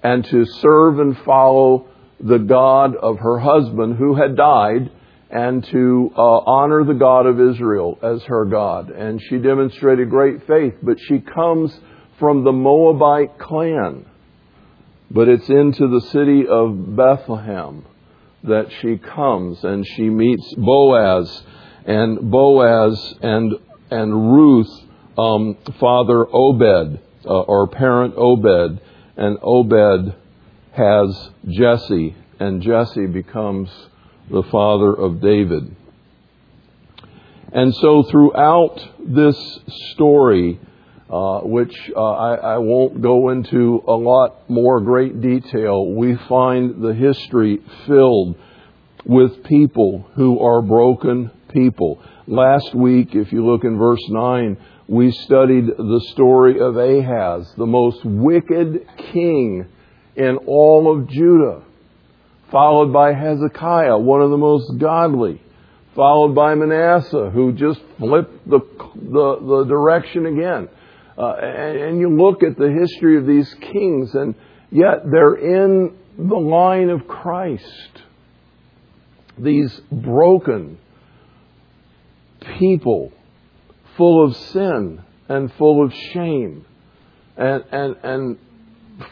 and 0.01 0.25
to 0.25 0.43
serve 0.45 0.99
and 0.99 1.15
follow 1.19 1.87
the 2.19 2.39
God 2.39 2.95
of 2.95 3.19
her 3.19 3.37
husband 3.37 3.97
who 3.97 4.15
had 4.15 4.35
died 4.35 4.91
and 5.33 5.65
to 5.65 6.11
uh, 6.15 6.21
honor 6.21 6.83
the 6.83 6.93
God 6.93 7.25
of 7.25 7.41
Israel 7.41 7.97
as 8.03 8.21
her 8.23 8.45
God. 8.45 8.91
And 8.91 9.19
she 9.19 9.39
demonstrated 9.39 10.11
great 10.11 10.45
faith, 10.45 10.75
but 10.83 10.97
she 10.99 11.19
comes 11.19 11.75
from 12.19 12.43
the 12.43 12.51
Moabite 12.51 13.39
clan. 13.39 14.05
But 15.09 15.29
it's 15.29 15.49
into 15.49 15.87
the 15.87 16.01
city 16.11 16.45
of 16.47 16.95
Bethlehem 16.95 17.83
that 18.43 18.67
she 18.81 18.97
comes 18.97 19.63
and 19.63 19.85
she 19.95 20.03
meets 20.03 20.53
Boaz 20.55 21.43
and 21.85 22.29
Boaz 22.29 23.15
and 23.21 23.53
and 23.89 24.33
Ruth, 24.33 24.71
um, 25.17 25.57
father 25.79 26.25
Obed 26.31 26.99
uh, 27.25 27.29
or 27.29 27.67
parent 27.67 28.15
Obed, 28.17 28.81
and 29.17 29.37
Obed 29.41 30.15
has 30.71 31.29
Jesse, 31.47 32.15
and 32.39 32.61
Jesse 32.61 33.05
becomes 33.05 33.69
the 34.29 34.43
father 34.43 34.93
of 34.93 35.21
David. 35.21 35.75
And 37.51 37.73
so 37.75 38.03
throughout 38.03 38.79
this 38.99 39.37
story, 39.93 40.59
uh, 41.09 41.41
which 41.41 41.75
uh, 41.95 42.01
I, 42.01 42.35
I, 42.35 42.57
won't 42.57 43.01
go 43.01 43.29
into 43.29 43.83
a 43.87 43.93
lot 43.93 44.49
more 44.49 44.81
great 44.81 45.21
detail, 45.21 45.93
we 45.93 46.15
find 46.27 46.81
the 46.81 46.95
history 46.95 47.59
filled 47.85 48.35
with 49.05 49.43
people 49.43 50.09
who 50.15 50.39
are 50.39 50.63
broken 50.63 51.29
people. 51.49 52.01
Last 52.25 52.73
week, 52.73 53.13
if 53.13 53.31
you 53.31 53.45
look 53.45 53.63
in 53.63 53.77
verse 53.77 54.03
9, 54.09 54.57
we 54.87 55.11
studied 55.11 55.67
the 55.67 56.01
story 56.13 56.59
of 56.59 56.77
Ahaz, 56.77 57.53
the 57.57 57.67
most 57.67 58.03
wicked 58.03 58.87
king 59.11 59.67
in 60.15 60.37
all 60.47 60.91
of 60.91 61.07
Judah 61.09 61.63
followed 62.53 62.93
by 62.93 63.13
Hezekiah, 63.13 63.97
one 63.97 64.21
of 64.21 64.29
the 64.29 64.37
most 64.37 64.77
godly, 64.77 65.41
followed 65.95 66.35
by 66.35 66.53
Manasseh, 66.53 67.31
who 67.33 67.51
just 67.51 67.81
flipped 67.97 68.47
the, 68.47 68.59
the, 68.95 69.37
the 69.41 69.65
direction 69.67 70.27
again. 70.27 70.69
Uh, 71.17 71.33
and, 71.33 71.77
and 71.77 71.99
you 71.99 72.15
look 72.15 72.43
at 72.43 72.57
the 72.57 72.71
history 72.71 73.17
of 73.17 73.25
these 73.25 73.51
kings, 73.55 74.13
and 74.13 74.35
yet 74.71 75.03
they're 75.11 75.33
in 75.33 75.95
the 76.17 76.35
line 76.35 76.89
of 76.89 77.07
Christ. 77.07 78.03
These 79.37 79.81
broken 79.91 80.77
people, 82.59 83.11
full 83.97 84.25
of 84.25 84.37
sin 84.37 85.01
and 85.27 85.51
full 85.53 85.83
of 85.83 85.91
shame, 86.13 86.65
and, 87.35 87.63
and, 87.71 87.95
and 88.03 88.37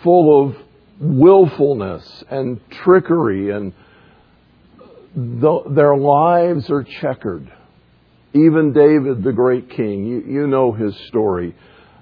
full 0.04 0.46
of 0.46 0.56
willfulness 1.02 2.24
and 2.30 2.60
trickery, 2.70 3.50
and 3.50 3.74
the, 5.16 5.64
their 5.70 5.98
lives 5.98 6.70
are 6.70 6.84
checkered. 6.84 7.52
Even 8.34 8.72
David, 8.72 9.24
the 9.24 9.34
great 9.34 9.70
king, 9.70 10.06
you, 10.06 10.22
you 10.22 10.48
know 10.48 10.72
his 10.72 10.96
story. 11.08 11.56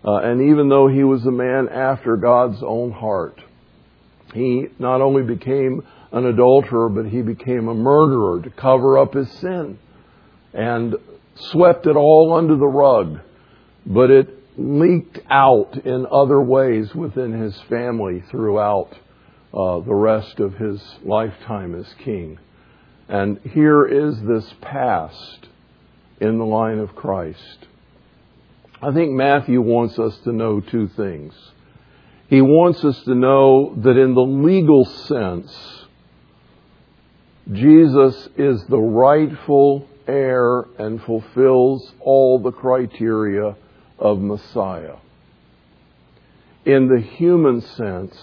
Uh, 0.06 0.18
and 0.18 0.50
even 0.52 0.70
though 0.70 0.88
he 0.88 1.04
was 1.04 1.26
a 1.26 1.32
man 1.32 1.70
after 1.70 2.18
God's 2.18 2.62
own 2.62 2.92
heart, 2.92 3.42
he 4.34 4.68
not 4.78 5.02
only 5.02 5.24
became 5.24 5.82
an 6.12 6.26
adulterer, 6.26 6.90
but 6.90 7.06
he 7.06 7.22
became 7.22 7.68
a 7.68 7.74
murderer 7.74 8.42
to 8.42 8.50
cover 8.52 8.98
up 8.98 9.14
his 9.14 9.30
sin 9.40 9.80
and 10.54 10.96
swept 11.36 11.88
it 11.88 11.96
all 11.96 12.34
under 12.34 12.56
the 12.56 12.68
rug. 12.68 13.20
But 13.86 14.12
it 14.12 14.39
leaked 14.60 15.20
out 15.30 15.86
in 15.86 16.06
other 16.12 16.42
ways 16.42 16.94
within 16.94 17.32
his 17.32 17.60
family 17.70 18.22
throughout 18.30 18.92
uh, 19.54 19.80
the 19.80 19.94
rest 19.94 20.40
of 20.40 20.56
his 20.56 20.82
lifetime 21.04 21.74
as 21.74 21.88
king. 22.04 22.38
And 23.08 23.40
here 23.40 23.86
is 23.86 24.22
this 24.22 24.54
past 24.62 25.48
in 26.20 26.38
the 26.38 26.46
line 26.46 26.80
of 26.80 26.96
Christ. 26.96 27.68
I 28.82 28.92
think 28.92 29.12
Matthew 29.12 29.62
wants 29.62 29.98
us 29.98 30.18
to 30.26 30.34
know 30.34 30.60
two 30.60 30.90
things. 30.90 31.34
He 32.28 32.42
wants 32.42 32.84
us 32.84 33.02
to 33.04 33.16
know 33.16 33.74
that 33.78 33.98
in 33.98 34.14
the 34.14 34.22
legal 34.22 34.86
sense, 34.86 35.86
Jesus 37.52 38.30
is 38.38 38.64
the 38.66 38.78
rightful 38.78 39.88
heir 40.08 40.66
and 40.78 41.02
fulfills 41.02 41.92
all 42.00 42.40
the 42.40 42.52
criteria 42.52 43.56
of 44.00 44.20
Messiah. 44.20 44.96
In 46.66 46.88
the 46.88 47.02
human 47.02 47.62
sense, 47.62 48.18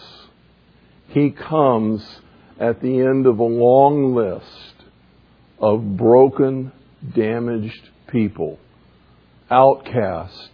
he 1.09 1.31
comes 1.31 2.21
at 2.59 2.81
the 2.81 3.01
end 3.01 3.27
of 3.27 3.39
a 3.39 3.45
long 3.45 4.15
list 4.15 4.75
of 5.59 5.97
broken, 5.97 6.73
damaged 7.15 7.91
people, 8.09 8.59
outcast, 9.51 10.51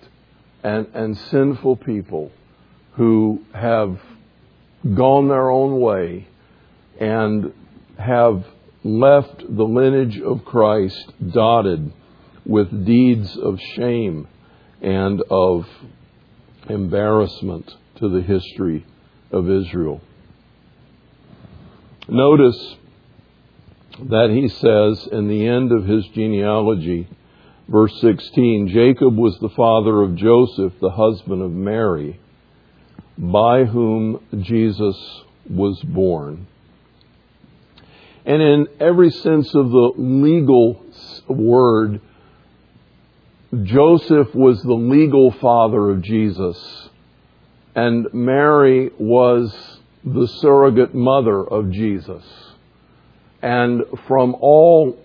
and, 0.63 0.87
and 0.95 1.17
sinful 1.17 1.77
people 1.77 2.31
who 2.95 3.43
have 3.53 3.99
gone 4.95 5.29
their 5.29 5.51
own 5.51 5.81
way 5.81 6.29
and 7.01 7.53
have 7.99 8.45
left 8.85 9.39
the 9.39 9.65
lineage 9.65 10.21
of 10.21 10.45
Christ 10.45 11.13
dotted 11.33 11.93
with 12.45 12.85
deeds 12.85 13.37
of 13.37 13.59
shame 13.77 14.29
and 14.83 15.23
of 15.31 15.67
embarrassment 16.69 17.77
to 17.97 18.09
the 18.09 18.21
history 18.21 18.85
of 19.31 19.49
Israel. 19.49 20.01
Notice 22.09 22.77
that 24.01 24.31
he 24.31 24.49
says 24.49 25.07
in 25.13 25.29
the 25.29 25.47
end 25.47 25.71
of 25.71 25.87
his 25.87 26.07
genealogy, 26.09 27.09
verse 27.69 27.99
16 28.01 28.69
Jacob 28.69 29.17
was 29.17 29.39
the 29.39 29.51
father 29.51 30.03
of 30.03 30.17
Joseph, 30.17 30.73
the 30.81 30.91
husband 30.91 31.43
of 31.43 31.53
Mary, 31.53 32.21
by 33.17 33.65
whom 33.65 34.21
Jesus 34.41 35.23
was 35.49 35.81
born. 35.83 36.49
And 38.25 38.41
in 38.41 38.67
every 38.81 39.11
sense 39.11 39.55
of 39.55 39.71
the 39.71 39.93
legal 39.97 40.85
word, 41.29 42.01
Joseph 43.53 44.35
was 44.35 44.63
the 44.63 44.73
legal 44.73 45.31
father 45.31 45.91
of 45.91 46.01
Jesus, 46.01 46.89
and 47.75 48.07
Mary 48.15 48.91
was 48.99 49.55
the 50.05 50.27
surrogate 50.27 50.95
mother 50.95 51.45
of 51.45 51.71
Jesus. 51.71 52.25
And 53.43 53.83
from 54.07 54.37
all 54.41 54.99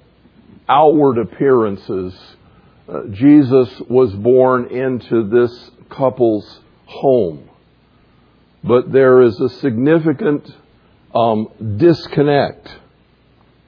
outward 0.69 1.17
appearances, 1.17 2.17
uh, 2.87 3.07
Jesus 3.11 3.81
was 3.89 4.13
born 4.13 4.67
into 4.67 5.27
this 5.27 5.71
couple's 5.89 6.61
home. 6.85 7.49
But 8.63 8.93
there 8.93 9.23
is 9.23 9.37
a 9.41 9.49
significant 9.49 10.49
um, 11.13 11.49
disconnect 11.75 12.69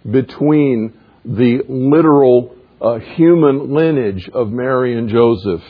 between 0.09 0.97
the 1.25 1.63
literal 1.67 2.55
uh, 2.81 2.99
human 3.15 3.73
lineage 3.73 4.29
of 4.33 4.49
Mary 4.49 4.97
and 4.97 5.09
Joseph 5.09 5.61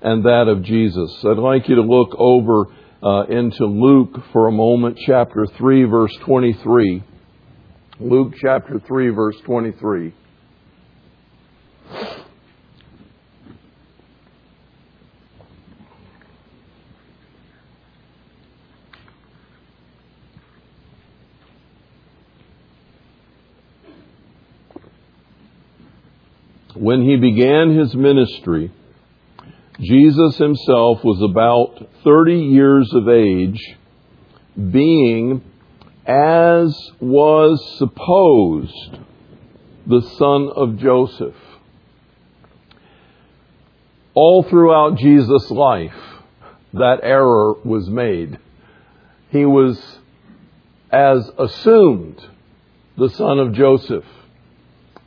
and 0.00 0.24
that 0.24 0.48
of 0.48 0.62
Jesus. 0.62 1.24
I'd 1.24 1.38
like 1.38 1.68
you 1.68 1.76
to 1.76 1.82
look 1.82 2.14
over 2.18 2.66
uh, 3.02 3.24
into 3.24 3.66
Luke 3.66 4.16
for 4.32 4.48
a 4.48 4.52
moment, 4.52 4.98
chapter 5.06 5.46
3, 5.58 5.84
verse 5.84 6.16
23. 6.24 7.02
Luke 8.00 8.34
chapter 8.40 8.80
3, 8.86 9.08
verse 9.10 9.36
23. 9.44 10.14
When 26.84 27.00
he 27.00 27.16
began 27.16 27.74
his 27.78 27.94
ministry, 27.94 28.70
Jesus 29.80 30.36
himself 30.36 31.02
was 31.02 31.22
about 31.22 31.88
30 32.04 32.34
years 32.34 32.92
of 32.92 33.08
age, 33.08 33.58
being, 34.70 35.42
as 36.04 36.78
was 37.00 37.78
supposed, 37.78 38.98
the 39.86 40.02
son 40.18 40.50
of 40.54 40.76
Joseph. 40.76 41.34
All 44.12 44.42
throughout 44.42 44.98
Jesus' 44.98 45.50
life, 45.50 46.20
that 46.74 46.98
error 47.02 47.54
was 47.64 47.88
made. 47.88 48.38
He 49.30 49.46
was, 49.46 49.82
as 50.92 51.30
assumed, 51.38 52.20
the 52.98 53.08
son 53.08 53.38
of 53.38 53.54
Joseph, 53.54 54.04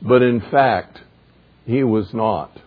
but 0.02 0.24
in 0.24 0.42
fact, 0.42 1.02
he 1.68 1.84
was 1.84 2.14
not. 2.14 2.58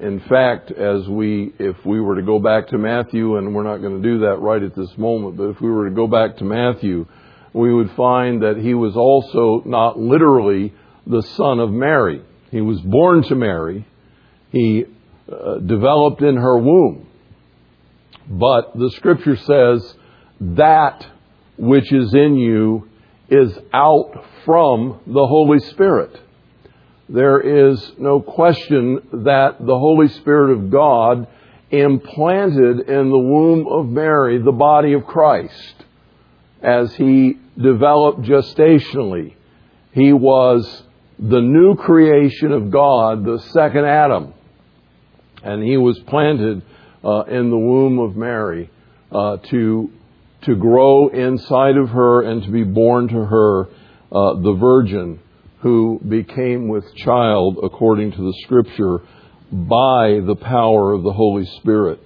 In 0.00 0.20
fact, 0.28 0.72
as 0.72 1.08
we, 1.08 1.54
if 1.58 1.76
we 1.86 2.00
were 2.00 2.16
to 2.16 2.22
go 2.22 2.40
back 2.40 2.68
to 2.68 2.78
Matthew, 2.78 3.36
and 3.36 3.54
we're 3.54 3.62
not 3.62 3.78
going 3.78 4.02
to 4.02 4.06
do 4.06 4.18
that 4.20 4.40
right 4.40 4.62
at 4.62 4.74
this 4.74 4.98
moment, 4.98 5.36
but 5.36 5.44
if 5.44 5.60
we 5.60 5.70
were 5.70 5.88
to 5.88 5.94
go 5.94 6.08
back 6.08 6.36
to 6.38 6.44
Matthew, 6.44 7.06
we 7.52 7.72
would 7.72 7.92
find 7.92 8.42
that 8.42 8.56
he 8.56 8.74
was 8.74 8.96
also 8.96 9.62
not 9.64 9.96
literally 9.98 10.74
the 11.06 11.22
son 11.22 11.60
of 11.60 11.70
Mary. 11.70 12.20
He 12.50 12.60
was 12.60 12.80
born 12.80 13.22
to 13.22 13.36
Mary. 13.36 13.86
He 14.50 14.84
uh, 15.30 15.58
developed 15.58 16.20
in 16.20 16.36
her 16.36 16.58
womb. 16.58 17.06
But 18.28 18.76
the 18.76 18.90
scripture 18.90 19.36
says 19.36 19.94
that 20.40 21.06
which 21.56 21.92
is 21.92 22.12
in 22.12 22.36
you 22.36 22.88
is 23.28 23.56
out 23.72 24.24
from 24.44 25.00
the 25.06 25.26
Holy 25.26 25.60
Spirit 25.60 26.20
there 27.08 27.40
is 27.40 27.92
no 27.98 28.20
question 28.20 29.00
that 29.24 29.56
the 29.60 29.78
Holy 29.78 30.08
Spirit 30.08 30.52
of 30.52 30.70
God 30.70 31.26
implanted 31.70 32.88
in 32.88 33.10
the 33.10 33.18
womb 33.18 33.66
of 33.66 33.86
Mary 33.88 34.38
the 34.38 34.52
body 34.52 34.94
of 34.94 35.04
Christ 35.04 35.74
as 36.62 36.94
he 36.94 37.34
developed 37.60 38.22
gestationally. 38.22 39.34
He 39.92 40.12
was 40.12 40.82
the 41.18 41.40
new 41.40 41.76
creation 41.76 42.52
of 42.52 42.70
God, 42.70 43.24
the 43.24 43.38
second 43.52 43.84
Adam. 43.84 44.32
And 45.42 45.62
he 45.62 45.76
was 45.76 45.98
planted 46.00 46.62
uh, 47.04 47.24
in 47.24 47.50
the 47.50 47.58
womb 47.58 47.98
of 47.98 48.16
Mary 48.16 48.70
uh, 49.12 49.36
to, 49.36 49.92
to 50.42 50.54
grow 50.56 51.08
inside 51.08 51.76
of 51.76 51.90
her 51.90 52.22
and 52.22 52.42
to 52.44 52.50
be 52.50 52.64
born 52.64 53.08
to 53.08 53.24
her, 53.24 53.68
uh, 54.10 54.40
the 54.40 54.56
virgin 54.58 55.20
who 55.64 55.98
became 56.06 56.68
with 56.68 56.94
child 56.94 57.58
according 57.62 58.12
to 58.12 58.18
the 58.18 58.34
scripture 58.42 58.98
by 59.50 60.20
the 60.20 60.36
power 60.38 60.92
of 60.92 61.02
the 61.02 61.12
Holy 61.12 61.46
Spirit. 61.56 62.00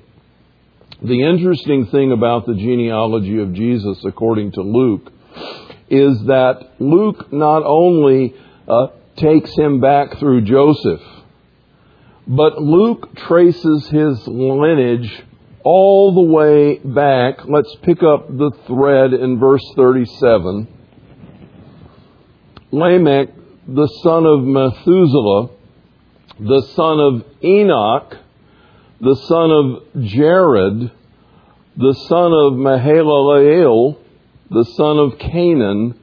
The 1.03 1.25
interesting 1.25 1.87
thing 1.87 2.13
about 2.13 2.47
the 2.47 2.55
genealogy 2.55 3.41
of 3.41 3.53
Jesus 3.55 4.05
according 4.05 4.53
to 4.53 4.63
Luke 4.63 5.13
is 5.91 6.23
that 6.27 6.75
Luke 6.79 7.33
not 7.33 7.65
only 7.65 8.37
uh, 8.69 8.87
takes 9.17 9.53
him 9.57 9.81
back 9.81 10.19
through 10.21 10.43
Joseph, 10.43 11.03
but 12.29 12.63
Luke 12.63 13.17
traces 13.17 13.89
his 13.89 14.25
lineage 14.29 15.25
all 15.65 16.15
the 16.15 16.33
way 16.33 16.79
back. 16.79 17.45
Let's 17.45 17.75
pick 17.83 18.05
up 18.05 18.29
the 18.29 18.53
thread 18.69 19.15
in 19.15 19.41
verse 19.41 19.65
37. 19.75 20.69
Lamech 22.71 23.31
the 23.69 23.87
son 24.03 24.25
of 24.25 24.45
Methuselah, 24.45 25.51
the 26.41 26.63
son 26.75 27.01
of 27.01 27.25
Enoch, 27.45 28.17
the 28.99 29.15
son 29.15 29.51
of 29.51 30.05
Jared, 30.05 30.91
the 31.77 31.95
son 32.09 32.33
of 32.33 32.55
Mahalaleel, 32.55 33.99
the 34.51 34.65
son 34.65 34.99
of 34.99 35.19
Cainan, 35.19 35.95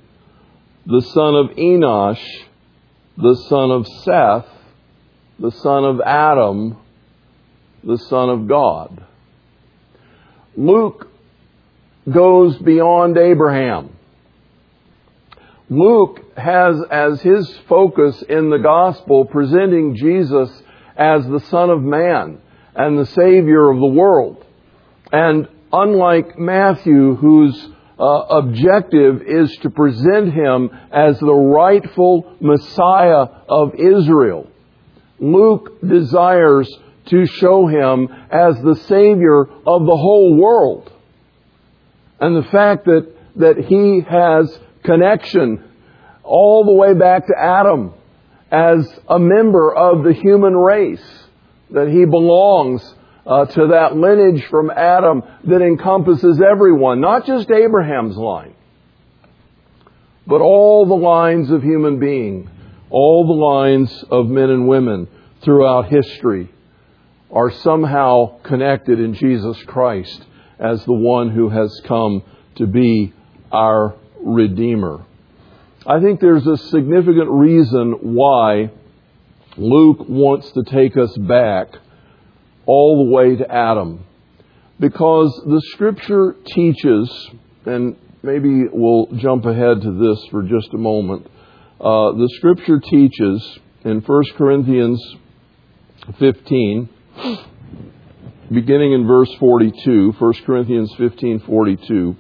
the 0.85 1.01
son 1.01 1.35
of 1.35 1.47
Enosh, 1.57 2.23
the 3.17 3.35
son 3.49 3.71
of 3.71 3.87
Seth, 3.87 4.45
the 5.39 5.51
son 5.51 5.85
of 5.85 6.01
Adam, 6.01 6.77
the 7.83 7.97
son 7.97 8.29
of 8.29 8.47
God. 8.47 9.03
Luke 10.55 11.09
goes 12.11 12.57
beyond 12.59 13.17
Abraham. 13.17 13.94
Luke 15.69 16.37
has 16.37 16.79
as 16.91 17.21
his 17.21 17.49
focus 17.67 18.21
in 18.29 18.49
the 18.49 18.59
gospel 18.59 19.25
presenting 19.25 19.95
Jesus 19.95 20.49
as 20.95 21.25
the 21.27 21.39
Son 21.39 21.69
of 21.69 21.81
Man 21.81 22.39
and 22.75 22.97
the 22.97 23.05
Savior 23.07 23.71
of 23.71 23.79
the 23.79 23.87
world. 23.87 24.45
And 25.11 25.47
unlike 25.73 26.37
Matthew, 26.37 27.15
whose 27.15 27.69
uh, 27.99 28.03
objective 28.03 29.23
is 29.25 29.55
to 29.57 29.69
present 29.69 30.33
him 30.33 30.69
as 30.91 31.19
the 31.19 31.33
rightful 31.33 32.35
Messiah 32.39 33.27
of 33.49 33.73
Israel, 33.75 34.47
Luke 35.19 35.81
desires 35.81 36.69
to 37.07 37.25
show 37.25 37.67
him 37.67 38.07
as 38.29 38.61
the 38.61 38.75
Savior 38.87 39.41
of 39.41 39.85
the 39.85 39.97
whole 39.97 40.35
world. 40.35 40.91
And 42.19 42.35
the 42.35 42.49
fact 42.49 42.85
that, 42.85 43.11
that 43.37 43.57
he 43.57 44.01
has 44.01 44.59
connection 44.85 45.63
all 46.23 46.65
the 46.65 46.73
way 46.73 46.93
back 46.93 47.27
to 47.27 47.33
Adam 47.37 47.93
as 48.51 48.87
a 49.07 49.19
member 49.19 49.73
of 49.73 50.03
the 50.03 50.13
human 50.13 50.55
race, 50.55 51.05
that 51.71 51.89
he 51.89 52.05
belongs 52.05 52.95
uh, 53.25 53.45
to 53.45 53.67
that 53.67 53.95
lineage 53.95 54.45
from 54.49 54.69
Adam 54.69 55.23
that 55.45 55.61
encompasses 55.61 56.41
everyone, 56.41 57.01
not 57.01 57.25
just 57.25 57.49
Abraham's 57.49 58.15
line, 58.15 58.53
but 60.27 60.41
all 60.41 60.85
the 60.85 60.95
lines 60.95 61.49
of 61.51 61.63
human 61.63 61.99
being, 61.99 62.49
all 62.89 63.25
the 63.25 63.33
lines 63.33 64.03
of 64.11 64.27
men 64.27 64.49
and 64.49 64.67
women 64.67 65.07
throughout 65.41 65.87
history 65.89 66.51
are 67.31 67.51
somehow 67.51 68.39
connected 68.43 68.99
in 68.99 69.13
Jesus 69.13 69.61
Christ 69.63 70.23
as 70.59 70.83
the 70.85 70.93
one 70.93 71.29
who 71.31 71.49
has 71.49 71.81
come 71.85 72.23
to 72.55 72.67
be 72.67 73.13
our 73.51 73.95
Redeemer. 74.25 75.05
I 75.85 76.01
think 76.01 76.19
there's 76.19 76.47
a 76.47 76.57
significant 76.57 77.29
reason 77.29 78.15
why 78.15 78.71
Luke 79.55 79.99
wants 80.09 80.51
to 80.53 80.63
take 80.63 80.97
us 80.97 81.15
back 81.15 81.67
all 82.65 83.05
the 83.05 83.11
way 83.11 83.35
to 83.35 83.49
Adam. 83.49 84.03
Because 84.79 85.41
the 85.45 85.61
scripture 85.73 86.35
teaches, 86.47 87.29
and 87.65 87.95
maybe 88.23 88.63
we'll 88.71 89.07
jump 89.17 89.45
ahead 89.45 89.81
to 89.81 89.91
this 89.91 90.25
for 90.31 90.41
just 90.41 90.73
a 90.73 90.77
moment. 90.77 91.27
Uh, 91.79 92.11
the 92.13 92.29
scripture 92.37 92.79
teaches 92.79 93.59
in 93.85 94.01
1 94.01 94.23
Corinthians 94.35 95.01
15, 96.19 96.89
beginning 98.51 98.93
in 98.93 99.07
verse 99.07 99.33
42, 99.39 100.13
1 100.17 100.33
Corinthians 100.45 100.93
15, 100.97 101.41
42. 101.41 102.17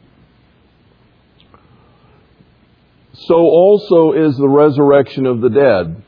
So 3.17 3.35
also 3.35 4.11
is 4.11 4.35
the 4.35 4.49
resurrection 4.49 5.25
of 5.25 5.39
the 5.39 5.49
dead. 5.49 6.03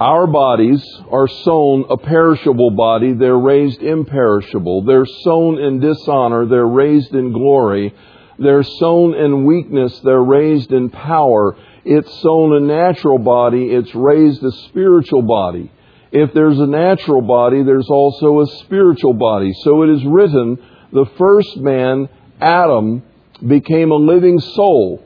Our 0.00 0.26
bodies 0.26 0.82
are 1.10 1.28
sown 1.28 1.84
a 1.90 1.98
perishable 1.98 2.70
body, 2.70 3.12
they're 3.12 3.38
raised 3.38 3.82
imperishable. 3.82 4.84
They're 4.84 5.04
sown 5.04 5.58
in 5.58 5.78
dishonor, 5.78 6.46
they're 6.46 6.66
raised 6.66 7.14
in 7.14 7.32
glory. 7.32 7.94
They're 8.38 8.62
sown 8.62 9.14
in 9.14 9.44
weakness, 9.44 10.00
they're 10.00 10.22
raised 10.22 10.72
in 10.72 10.88
power. 10.88 11.54
It's 11.84 12.22
sown 12.22 12.56
a 12.56 12.60
natural 12.60 13.18
body, 13.18 13.66
it's 13.66 13.94
raised 13.94 14.42
a 14.42 14.52
spiritual 14.68 15.20
body. 15.20 15.70
If 16.12 16.32
there's 16.32 16.58
a 16.58 16.66
natural 16.66 17.20
body, 17.20 17.62
there's 17.62 17.90
also 17.90 18.40
a 18.40 18.46
spiritual 18.64 19.12
body. 19.12 19.52
So 19.62 19.82
it 19.82 19.90
is 19.90 20.04
written, 20.06 20.56
the 20.92 21.06
first 21.18 21.58
man, 21.58 22.08
Adam, 22.40 23.02
became 23.46 23.90
a 23.90 23.96
living 23.96 24.40
soul. 24.40 25.04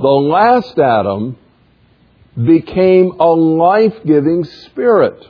The 0.00 0.08
last 0.08 0.78
Adam 0.78 1.36
became 2.34 3.20
a 3.20 3.26
life-giving 3.26 4.44
spirit. 4.44 5.22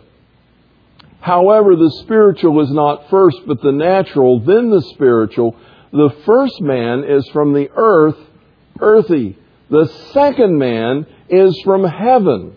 However, 1.21 1.75
the 1.75 1.91
spiritual 2.03 2.61
is 2.63 2.71
not 2.71 3.11
first, 3.11 3.39
but 3.49 3.61
the 3.63 3.73
natural, 3.73 4.39
then 4.39 4.71
the 4.71 4.83
spiritual. 4.95 5.57
The 5.91 6.15
first 6.25 6.61
man 6.61 7.03
is 7.03 7.29
from 7.31 7.53
the 7.53 7.69
earth, 7.75 8.17
earthy. 8.79 9.37
The 9.71 9.87
second 10.13 10.57
man 10.57 11.05
is 11.29 11.61
from 11.65 11.83
heaven. 11.83 12.57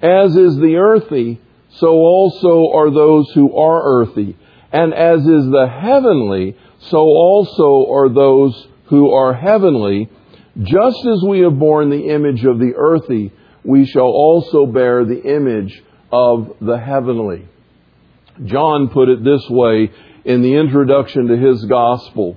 As 0.00 0.36
is 0.36 0.56
the 0.58 0.76
earthy, 0.76 1.40
so 1.70 1.88
also 1.88 2.70
are 2.72 2.90
those 2.92 3.28
who 3.32 3.52
are 3.56 3.82
earthy. 3.82 4.36
And 4.70 4.94
as 4.94 5.22
is 5.22 5.46
the 5.46 5.66
heavenly, 5.66 6.56
so 6.78 6.98
also 6.98 7.90
are 7.90 8.08
those 8.08 8.68
who 8.84 9.10
are 9.12 9.34
heavenly. 9.34 10.08
Just 10.60 11.06
as 11.06 11.22
we 11.26 11.40
have 11.40 11.58
borne 11.58 11.90
the 11.90 12.08
image 12.08 12.44
of 12.44 12.58
the 12.58 12.72
earthy, 12.76 13.32
we 13.64 13.86
shall 13.86 14.02
also 14.02 14.66
bear 14.66 15.04
the 15.04 15.22
image 15.22 15.82
of 16.10 16.56
the 16.60 16.78
heavenly. 16.78 17.46
John 18.44 18.88
put 18.88 19.08
it 19.08 19.22
this 19.22 19.44
way 19.48 19.90
in 20.24 20.42
the 20.42 20.54
introduction 20.54 21.28
to 21.28 21.36
his 21.36 21.64
gospel. 21.64 22.36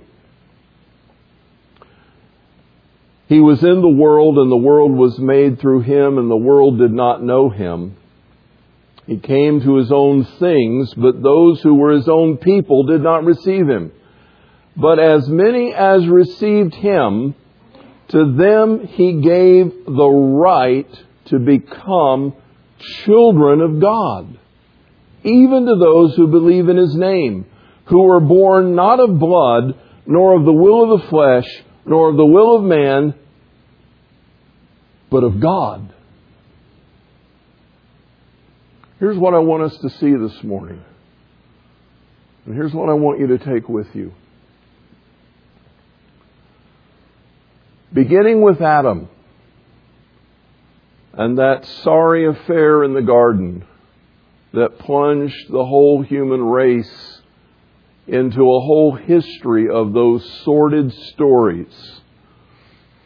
He 3.28 3.40
was 3.40 3.64
in 3.64 3.82
the 3.82 3.90
world 3.90 4.38
and 4.38 4.52
the 4.52 4.58
world 4.58 4.92
was 4.92 5.18
made 5.18 5.60
through 5.60 5.82
him 5.82 6.18
and 6.18 6.30
the 6.30 6.36
world 6.36 6.78
did 6.78 6.92
not 6.92 7.24
know 7.24 7.50
him. 7.50 7.96
He 9.08 9.18
came 9.18 9.62
to 9.62 9.78
his 9.78 9.92
own 9.92 10.26
things, 10.26 10.94
but 10.96 11.24
those 11.24 11.62
who 11.62 11.76
were 11.76 11.92
his 11.92 12.08
own 12.08 12.38
people 12.38 12.84
did 12.84 13.02
not 13.02 13.24
receive 13.24 13.68
him. 13.68 13.92
But 14.76 15.00
as 15.00 15.28
many 15.28 15.74
as 15.74 16.08
received 16.08 16.76
him, 16.76 17.36
to 18.12 18.34
them 18.34 18.88
he 18.88 19.22
gave 19.22 19.86
the 19.86 20.10
right 20.10 20.90
to 21.26 21.40
become 21.40 22.34
children 23.06 23.62
of 23.62 23.80
God, 23.80 24.38
even 25.24 25.66
to 25.66 25.76
those 25.76 26.16
who 26.16 26.28
believe 26.28 26.68
in 26.68 26.78
his 26.78 26.96
name, 26.96 27.46
who 27.86 28.04
were 28.04 28.20
born 28.20 28.76
not 28.76 29.00
of 29.00 29.18
blood, 29.20 29.80
nor 30.06 30.38
of 30.38 30.46
the 30.46 30.54
will 30.54 30.94
of 30.94 31.02
the 31.02 31.08
flesh, 31.08 31.46
nor 31.86 32.10
of 32.10 32.18
the 32.18 32.26
will 32.26 32.58
of 32.58 32.64
man, 32.64 33.14
but 35.10 35.24
of 35.24 35.40
God. 35.40 35.94
Here's 39.00 39.18
what 39.18 39.34
I 39.34 39.40
want 39.40 39.64
us 39.64 39.78
to 39.80 39.90
see 39.90 40.14
this 40.14 40.44
morning. 40.44 40.84
And 42.46 42.56
here's 42.56 42.74
what 42.74 42.90
I 42.90 42.94
want 42.94 43.20
you 43.20 43.28
to 43.28 43.38
take 43.38 43.70
with 43.70 43.88
you. 43.94 44.14
Beginning 47.94 48.42
with 48.42 48.62
Adam 48.62 49.10
and 51.14 51.38
that 51.38 51.66
sorry 51.84 52.26
affair 52.26 52.86
in 52.86 52.94
the 52.94 53.02
garden 53.02 53.66
that 54.54 54.80
plunged 54.80 55.50
the 55.50 55.66
whole 55.66 56.02
human 56.02 56.42
race 56.42 57.22
into 58.08 58.42
a 58.42 58.60
whole 58.62 58.96
history 58.96 59.70
of 59.70 59.92
those 59.92 60.26
sordid 60.44 60.94
stories 60.94 62.02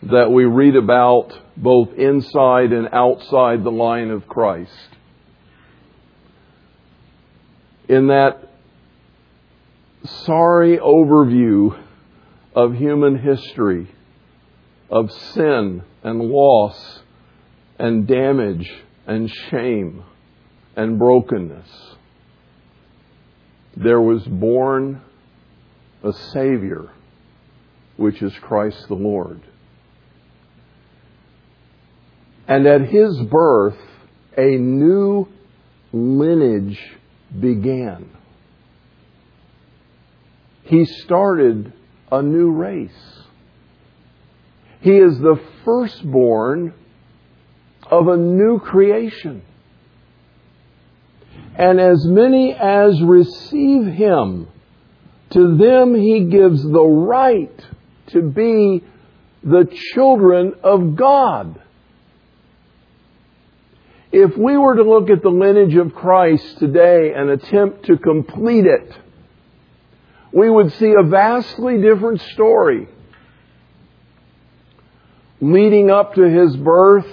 that 0.04 0.32
we 0.32 0.46
read 0.46 0.76
about 0.76 1.34
both 1.58 1.94
inside 1.94 2.72
and 2.72 2.90
outside 2.92 3.64
the 3.64 3.72
line 3.72 4.12
of 4.12 4.28
Christ. 4.28 4.90
In 7.90 8.08
that 8.08 8.50
sorry 10.26 10.78
overview 10.78 11.80
of 12.56 12.76
human 12.76 13.18
history, 13.18 13.95
of 14.90 15.12
sin 15.12 15.84
and 16.04 16.20
loss 16.22 17.02
and 17.80 18.08
damage 18.08 18.72
and 19.08 19.30
shame 19.50 20.04
and 20.76 21.00
brokenness. 21.00 21.68
There 23.76 24.02
was 24.02 24.24
born 24.24 25.02
a 26.04 26.14
Savior, 26.14 26.90
which 27.98 28.22
is 28.22 28.34
Christ 28.40 28.88
the 28.88 28.96
Lord. 28.96 29.42
And 32.48 32.68
at 32.68 32.82
his 32.82 33.20
birth, 33.24 33.78
a 34.38 34.58
new 34.58 35.28
lineage 35.92 36.80
began. 37.38 38.10
He 40.64 40.86
started 40.86 41.74
a 42.12 42.22
new 42.22 42.52
race. 42.52 43.15
He 44.86 44.98
is 44.98 45.18
the 45.18 45.42
firstborn 45.64 46.72
of 47.90 48.08
a 48.08 48.16
new 48.18 48.60
creation. 48.60 49.42
And 51.56 51.82
as 51.82 52.06
many 52.06 52.54
as 52.54 53.02
receive 53.02 53.88
him, 53.88 54.48
to 55.32 55.58
them 55.58 55.96
he 55.96 56.26
gives 56.26 56.62
the 56.62 56.84
right 56.84 57.60
to 58.10 58.22
be 58.30 58.84
the 59.44 59.68
children 59.96 60.54
of 60.62 60.96
God. 60.96 61.60
If 64.12 64.38
we 64.38 64.56
were 64.56 64.76
to 64.76 64.84
look 64.84 65.10
at 65.10 65.24
the 65.24 65.30
lineage 65.30 65.76
of 65.78 65.96
Christ 65.96 66.60
today 66.60 67.12
and 67.16 67.32
attempt 67.32 67.88
to 67.88 67.98
complete 67.98 68.68
it, 68.68 68.96
we 70.32 70.48
would 70.48 70.74
see 70.74 70.94
a 70.96 71.02
vastly 71.02 71.82
different 71.82 72.22
story 72.22 72.88
leading 75.42 75.90
up 75.92 76.16
to 76.16 76.24
his 76.24 76.56
birth, 76.56 77.08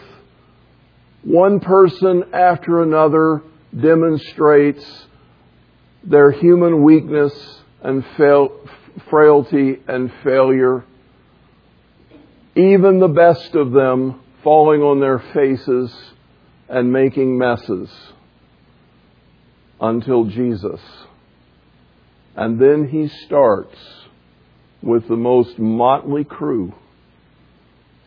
one 1.23 1.61
person 1.61 2.25
after 2.33 2.83
another 2.83 3.43
demonstrates 3.79 4.85
their 6.05 6.31
human 6.31 6.83
weakness 6.83 7.33
and 7.83 8.05
fail, 8.16 8.68
frailty 9.09 9.79
and 9.89 10.12
failure. 10.25 10.85
Even 12.55 12.99
the 12.99 13.09
best 13.09 13.55
of 13.55 13.73
them 13.73 14.20
falling 14.43 14.83
on 14.83 15.01
their 15.01 15.18
faces 15.33 15.95
and 16.68 16.93
making 16.93 17.39
messes 17.39 17.91
until 19.81 20.25
Jesus. 20.25 20.81
And 22.35 22.61
then 22.61 22.89
he 22.89 23.09
starts 23.27 23.77
with 24.83 25.07
the 25.09 25.16
most 25.16 25.59
motley 25.59 26.25
crew 26.25 26.75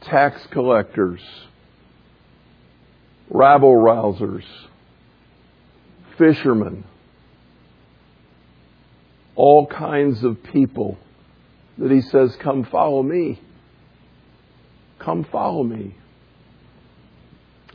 tax 0.06 0.46
collectors, 0.52 1.22
rabble 3.30 3.76
rousers, 3.76 4.46
fishermen, 6.18 6.84
all 9.36 9.68
kinds 9.68 10.24
of 10.24 10.42
people 10.44 10.98
that 11.78 11.92
he 11.92 12.02
says, 12.02 12.36
Come 12.38 12.64
follow 12.66 13.04
me. 13.04 13.40
Come 15.00 15.26
follow 15.26 15.64
me. 15.64 15.96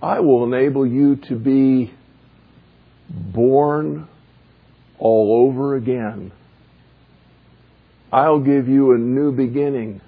I 0.02 0.20
will 0.20 0.44
enable 0.44 0.86
you 0.86 1.16
to 1.16 1.36
be 1.36 1.92
born 3.10 4.08
all 4.98 5.46
over 5.46 5.74
again. 5.76 6.32
I'll 8.12 8.40
give 8.40 8.68
you 8.68 8.94
a 8.94 8.98
new 8.98 9.32
beginning. 9.32 10.00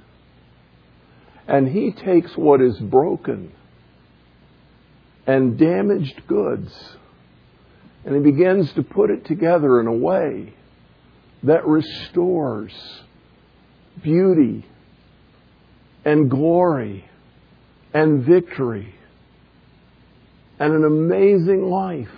And 1.53 1.69
he 1.69 1.93
takes 1.93 2.37
what 2.37 2.61
is 2.61 2.77
broken 2.81 3.53
and 5.27 5.57
damaged 5.57 6.27
goods 6.27 6.73
and 8.05 8.17
he 8.17 8.33
begins 8.33 8.73
to 8.73 8.83
put 8.83 9.11
it 9.11 9.25
together 9.27 9.81
in 9.81 9.87
a 9.87 9.93
way 9.93 10.55
that 11.45 11.67
restores 11.67 12.73
beauty 14.03 14.67
and 16.05 16.29
glory 16.29 17.05
and 17.95 18.25
victory 18.25 18.95
and 20.59 20.73
an 20.73 20.85
amazing 20.85 21.63
life. 21.63 22.09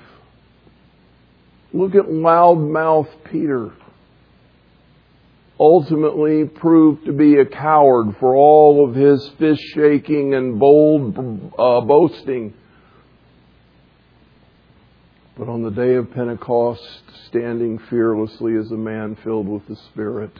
Look 1.72 1.94
at 1.94 2.04
loudmouth 2.04 3.08
Peter. 3.30 3.72
Ultimately 5.64 6.44
proved 6.44 7.06
to 7.06 7.12
be 7.14 7.38
a 7.38 7.46
coward 7.46 8.16
for 8.20 8.36
all 8.36 8.86
of 8.86 8.94
his 8.94 9.26
fist 9.38 9.62
shaking 9.74 10.34
and 10.34 10.60
bold 10.60 11.16
uh, 11.58 11.80
boasting. 11.80 12.52
But 15.38 15.48
on 15.48 15.62
the 15.62 15.70
day 15.70 15.94
of 15.94 16.12
Pentecost, 16.12 16.82
standing 17.28 17.78
fearlessly 17.88 18.56
as 18.56 18.70
a 18.72 18.76
man 18.76 19.16
filled 19.24 19.48
with 19.48 19.66
the 19.66 19.76
Spirit 19.90 20.32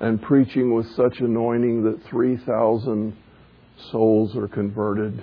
and 0.00 0.22
preaching 0.22 0.74
with 0.74 0.90
such 0.92 1.20
anointing 1.20 1.84
that 1.84 2.02
3,000 2.04 3.14
souls 3.90 4.34
are 4.34 4.48
converted 4.48 5.22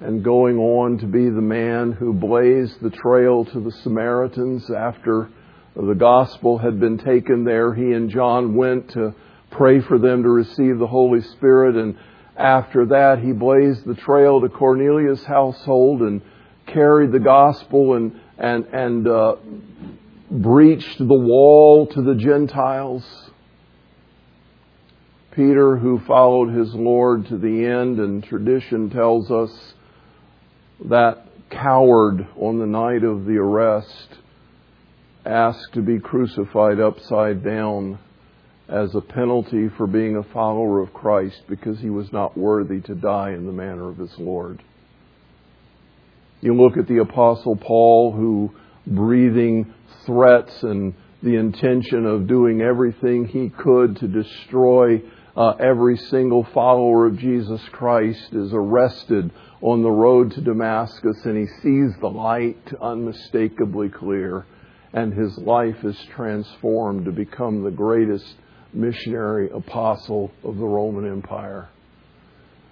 and 0.00 0.22
going 0.22 0.58
on 0.58 0.98
to 0.98 1.06
be 1.06 1.30
the 1.30 1.40
man 1.40 1.92
who 1.92 2.12
blazed 2.12 2.82
the 2.82 2.90
trail 2.90 3.46
to 3.46 3.60
the 3.60 3.72
Samaritans 3.82 4.70
after 4.70 5.30
the 5.76 5.94
gospel 5.94 6.58
had 6.58 6.80
been 6.80 6.98
taken 6.98 7.44
there. 7.44 7.74
He 7.74 7.92
and 7.92 8.08
John 8.08 8.54
went 8.54 8.90
to 8.92 9.14
pray 9.50 9.80
for 9.80 9.98
them 9.98 10.22
to 10.22 10.30
receive 10.30 10.78
the 10.78 10.86
Holy 10.86 11.20
Spirit, 11.20 11.76
and 11.76 11.96
after 12.36 12.86
that, 12.86 13.18
he 13.18 13.32
blazed 13.32 13.84
the 13.84 13.94
trail 13.94 14.40
to 14.40 14.48
Cornelius' 14.48 15.24
household 15.24 16.00
and 16.00 16.22
carried 16.66 17.12
the 17.12 17.20
gospel 17.20 17.94
and 17.94 18.20
and 18.38 18.66
and 18.66 19.08
uh, 19.08 19.36
breached 20.30 20.98
the 20.98 21.04
wall 21.04 21.86
to 21.88 22.02
the 22.02 22.14
Gentiles. 22.14 23.30
Peter, 25.32 25.76
who 25.76 25.98
followed 26.00 26.48
his 26.48 26.74
Lord 26.74 27.26
to 27.26 27.36
the 27.36 27.66
end, 27.66 27.98
and 27.98 28.24
tradition 28.24 28.88
tells 28.88 29.30
us 29.30 29.74
that 30.86 31.26
coward 31.50 32.26
on 32.36 32.58
the 32.58 32.66
night 32.66 33.04
of 33.04 33.26
the 33.26 33.36
arrest 33.36 34.08
asked 35.26 35.72
to 35.74 35.82
be 35.82 35.98
crucified 35.98 36.80
upside 36.80 37.44
down 37.44 37.98
as 38.68 38.94
a 38.94 39.00
penalty 39.00 39.68
for 39.76 39.86
being 39.86 40.16
a 40.16 40.22
follower 40.32 40.80
of 40.80 40.92
Christ 40.92 41.42
because 41.48 41.78
he 41.78 41.90
was 41.90 42.12
not 42.12 42.36
worthy 42.36 42.80
to 42.82 42.94
die 42.94 43.30
in 43.30 43.46
the 43.46 43.52
manner 43.52 43.88
of 43.88 43.98
his 43.98 44.16
Lord. 44.18 44.62
You 46.40 46.54
look 46.54 46.76
at 46.76 46.88
the 46.88 46.98
Apostle 46.98 47.56
Paul, 47.56 48.12
who 48.12 48.52
breathing 48.86 49.72
threats 50.04 50.62
and 50.62 50.94
the 51.22 51.36
intention 51.36 52.06
of 52.06 52.28
doing 52.28 52.60
everything 52.60 53.26
he 53.26 53.48
could 53.48 53.96
to 53.96 54.08
destroy 54.08 55.02
uh, 55.36 55.50
every 55.60 55.96
single 55.96 56.44
follower 56.54 57.06
of 57.06 57.18
Jesus 57.18 57.60
Christ 57.72 58.32
is 58.32 58.52
arrested 58.52 59.30
on 59.60 59.82
the 59.82 59.90
road 59.90 60.32
to 60.32 60.40
Damascus 60.40 61.24
and 61.24 61.36
he 61.36 61.46
sees 61.62 61.98
the 62.00 62.08
light 62.08 62.72
unmistakably 62.80 63.88
clear 63.88 64.46
and 64.92 65.12
his 65.12 65.36
life 65.38 65.84
is 65.84 65.96
transformed 66.14 67.04
to 67.04 67.12
become 67.12 67.62
the 67.62 67.70
greatest 67.70 68.34
missionary 68.72 69.50
apostle 69.50 70.30
of 70.44 70.56
the 70.56 70.64
Roman 70.64 71.10
Empire. 71.10 71.68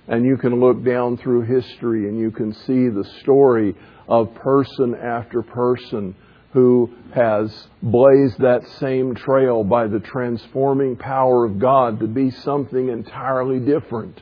And 0.06 0.24
you 0.24 0.36
can 0.36 0.60
look 0.60 0.84
down 0.84 1.16
through 1.16 1.42
history 1.42 2.08
and 2.08 2.18
you 2.18 2.30
can 2.30 2.52
see 2.52 2.88
the 2.88 3.08
story 3.20 3.74
of 4.06 4.34
person 4.34 4.94
after 4.94 5.42
person 5.42 6.14
who 6.52 6.88
has 7.14 7.68
blazed 7.82 8.38
that 8.38 8.66
same 8.78 9.14
trail 9.14 9.64
by 9.64 9.88
the 9.88 9.98
transforming 9.98 10.94
power 10.96 11.44
of 11.44 11.58
God 11.58 11.98
to 12.00 12.06
be 12.06 12.30
something 12.30 12.88
entirely 12.88 13.58
different. 13.58 14.20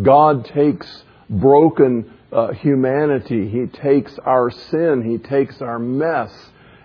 God 0.00 0.44
takes 0.44 1.02
broken 1.28 2.12
uh, 2.30 2.52
humanity, 2.52 3.48
He 3.48 3.66
takes 3.66 4.16
our 4.24 4.50
sin, 4.50 5.02
He 5.04 5.18
takes 5.18 5.60
our 5.62 5.78
mess, 5.78 6.32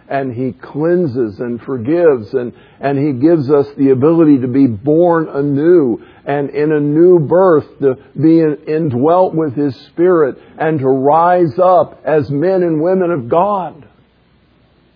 and 0.10 0.34
He 0.34 0.54
cleanses 0.54 1.40
and 1.40 1.62
forgives, 1.62 2.34
and, 2.34 2.54
and 2.80 2.98
He 2.98 3.14
gives 3.14 3.50
us 3.50 3.68
the 3.78 3.92
ability 3.92 4.40
to 4.40 4.48
be 4.48 4.68
born 4.68 5.30
anew 5.30 6.04
and 6.26 6.50
in 6.50 6.72
a 6.72 6.80
new 6.80 7.20
birth 7.20 7.68
to 7.80 7.96
be 8.20 8.40
indwelt 8.40 9.36
with 9.36 9.56
His 9.56 9.76
Spirit 9.88 10.38
and 10.58 10.80
to 10.80 10.88
rise 10.88 11.58
up 11.60 12.02
as 12.06 12.30
men 12.30 12.64
and 12.64 12.82
women 12.82 13.12
of 13.12 13.30
God 13.30 13.86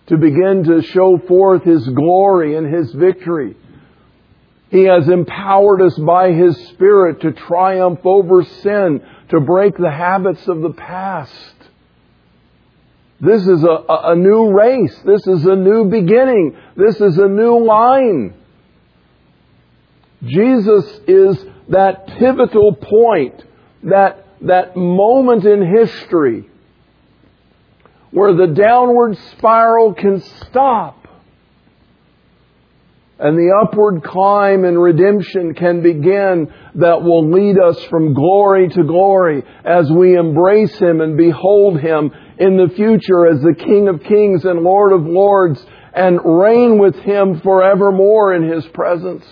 to 0.06 0.16
begin 0.18 0.64
to 0.64 0.82
show 0.82 1.18
forth 1.26 1.62
His 1.62 1.86
glory 1.88 2.56
and 2.56 2.72
His 2.72 2.92
victory. 2.92 3.56
He 4.70 4.84
has 4.84 5.08
empowered 5.08 5.80
us 5.80 5.96
by 5.98 6.32
His 6.32 6.56
Spirit 6.68 7.20
to 7.20 7.32
triumph 7.32 8.00
over 8.04 8.44
sin, 8.44 9.00
to 9.30 9.40
break 9.40 9.76
the 9.76 9.90
habits 9.90 10.46
of 10.48 10.60
the 10.60 10.72
past. 10.72 11.53
This 13.20 13.46
is 13.46 13.62
a, 13.62 13.84
a 13.88 14.16
new 14.16 14.50
race. 14.52 14.96
This 15.04 15.26
is 15.26 15.46
a 15.46 15.56
new 15.56 15.86
beginning. 15.86 16.56
This 16.76 17.00
is 17.00 17.16
a 17.18 17.28
new 17.28 17.64
line. 17.64 18.34
Jesus 20.22 21.00
is 21.06 21.44
that 21.68 22.06
pivotal 22.18 22.74
point, 22.74 23.42
that, 23.84 24.26
that 24.42 24.76
moment 24.76 25.44
in 25.44 25.74
history 25.74 26.48
where 28.10 28.34
the 28.34 28.46
downward 28.46 29.18
spiral 29.32 29.92
can 29.92 30.20
stop 30.20 31.03
and 33.18 33.38
the 33.38 33.54
upward 33.62 34.02
climb 34.02 34.64
and 34.64 34.80
redemption 34.80 35.54
can 35.54 35.82
begin 35.82 36.52
that 36.74 37.02
will 37.02 37.30
lead 37.30 37.58
us 37.58 37.82
from 37.84 38.12
glory 38.12 38.68
to 38.68 38.82
glory 38.82 39.42
as 39.64 39.90
we 39.90 40.16
embrace 40.16 40.76
Him 40.78 41.00
and 41.00 41.16
behold 41.16 41.80
Him 41.80 42.10
in 42.38 42.56
the 42.56 42.72
future 42.74 43.28
as 43.28 43.40
the 43.40 43.54
King 43.54 43.88
of 43.88 44.02
Kings 44.02 44.44
and 44.44 44.60
Lord 44.60 44.92
of 44.92 45.06
Lords 45.06 45.64
and 45.94 46.18
reign 46.24 46.78
with 46.78 46.96
Him 46.96 47.40
forevermore 47.40 48.34
in 48.34 48.50
His 48.50 48.66
presence. 48.66 49.24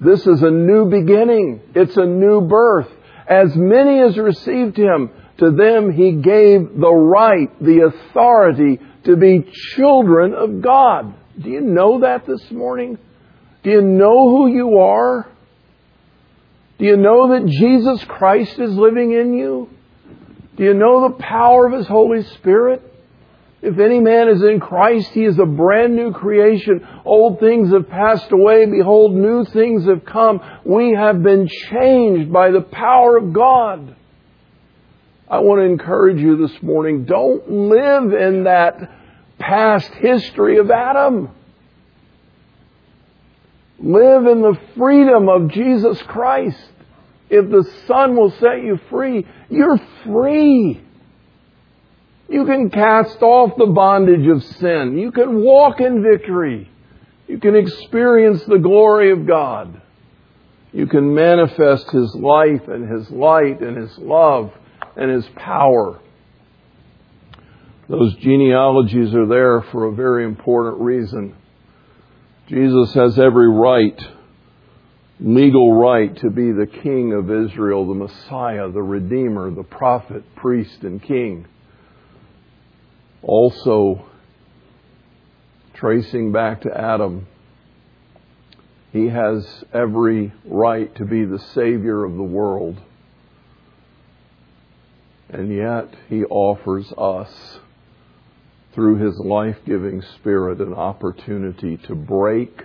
This 0.00 0.24
is 0.26 0.42
a 0.42 0.50
new 0.50 0.88
beginning. 0.88 1.60
It's 1.74 1.96
a 1.96 2.06
new 2.06 2.40
birth. 2.42 2.88
As 3.26 3.54
many 3.56 4.00
as 4.00 4.16
received 4.16 4.76
Him, 4.76 5.10
to 5.38 5.50
them 5.50 5.90
he 5.90 6.12
gave 6.12 6.78
the 6.78 6.92
right, 6.92 7.50
the 7.60 7.90
authority 7.92 8.78
to 9.04 9.16
be 9.16 9.50
children 9.74 10.34
of 10.34 10.62
God. 10.62 11.14
Do 11.40 11.50
you 11.50 11.60
know 11.60 12.00
that 12.00 12.26
this 12.26 12.50
morning? 12.50 12.98
Do 13.62 13.70
you 13.70 13.82
know 13.82 14.30
who 14.30 14.48
you 14.48 14.78
are? 14.78 15.28
Do 16.78 16.84
you 16.84 16.96
know 16.96 17.28
that 17.28 17.46
Jesus 17.46 18.04
Christ 18.04 18.58
is 18.58 18.74
living 18.74 19.12
in 19.12 19.34
you? 19.34 19.70
Do 20.56 20.64
you 20.64 20.74
know 20.74 21.08
the 21.08 21.14
power 21.14 21.66
of 21.66 21.72
His 21.72 21.86
Holy 21.86 22.22
Spirit? 22.22 22.82
If 23.62 23.78
any 23.78 24.00
man 24.00 24.28
is 24.28 24.42
in 24.42 24.58
Christ, 24.58 25.12
he 25.12 25.24
is 25.24 25.38
a 25.38 25.46
brand 25.46 25.94
new 25.94 26.12
creation. 26.12 26.84
Old 27.04 27.38
things 27.38 27.72
have 27.72 27.88
passed 27.88 28.32
away. 28.32 28.66
Behold, 28.66 29.14
new 29.14 29.44
things 29.44 29.86
have 29.86 30.04
come. 30.04 30.40
We 30.64 30.94
have 30.94 31.22
been 31.22 31.46
changed 31.70 32.32
by 32.32 32.50
the 32.50 32.62
power 32.62 33.16
of 33.16 33.32
God. 33.32 33.94
I 35.30 35.38
want 35.38 35.60
to 35.60 35.64
encourage 35.64 36.20
you 36.20 36.36
this 36.36 36.60
morning 36.60 37.04
don't 37.04 37.48
live 37.48 38.12
in 38.12 38.44
that 38.44 38.90
past 39.42 39.92
history 39.94 40.58
of 40.58 40.70
Adam. 40.70 41.28
Live 43.80 44.26
in 44.26 44.40
the 44.40 44.56
freedom 44.76 45.28
of 45.28 45.48
Jesus 45.50 46.00
Christ. 46.02 46.62
If 47.28 47.50
the 47.50 47.68
Son 47.86 48.16
will 48.16 48.30
set 48.30 48.62
you 48.62 48.78
free, 48.88 49.26
you're 49.50 49.80
free. 50.04 50.80
You 52.28 52.46
can 52.46 52.70
cast 52.70 53.20
off 53.20 53.56
the 53.58 53.66
bondage 53.66 54.28
of 54.28 54.44
sin. 54.44 54.96
You 54.96 55.10
can 55.10 55.42
walk 55.42 55.80
in 55.80 56.02
victory. 56.02 56.70
You 57.26 57.38
can 57.38 57.56
experience 57.56 58.44
the 58.44 58.58
glory 58.58 59.10
of 59.10 59.26
God. 59.26 59.80
You 60.72 60.86
can 60.86 61.14
manifest 61.14 61.90
His 61.90 62.14
life 62.14 62.68
and 62.68 62.88
His 62.88 63.10
light 63.10 63.60
and 63.60 63.76
His 63.76 63.98
love 63.98 64.52
and 64.96 65.10
His 65.10 65.26
power. 65.34 66.00
Those 67.88 68.14
genealogies 68.16 69.14
are 69.14 69.26
there 69.26 69.62
for 69.70 69.86
a 69.86 69.94
very 69.94 70.24
important 70.24 70.80
reason. 70.80 71.34
Jesus 72.48 72.94
has 72.94 73.18
every 73.18 73.48
right, 73.48 74.00
legal 75.20 75.74
right, 75.74 76.14
to 76.18 76.30
be 76.30 76.52
the 76.52 76.66
King 76.66 77.12
of 77.12 77.30
Israel, 77.30 77.86
the 77.86 77.94
Messiah, 77.94 78.70
the 78.70 78.82
Redeemer, 78.82 79.50
the 79.50 79.62
prophet, 79.62 80.22
priest, 80.36 80.82
and 80.82 81.02
king. 81.02 81.46
Also, 83.22 84.04
tracing 85.74 86.32
back 86.32 86.62
to 86.62 86.76
Adam, 86.76 87.26
he 88.92 89.08
has 89.08 89.64
every 89.72 90.32
right 90.44 90.94
to 90.96 91.06
be 91.06 91.24
the 91.24 91.38
Savior 91.38 92.04
of 92.04 92.14
the 92.14 92.22
world. 92.22 92.78
And 95.30 95.50
yet, 95.50 95.88
He 96.10 96.24
offers 96.24 96.92
us, 96.98 97.58
through 98.74 99.04
His 99.04 99.18
life 99.18 99.56
giving 99.66 100.02
Spirit, 100.18 100.60
an 100.60 100.74
opportunity 100.74 101.76
to 101.88 101.94
break 101.94 102.62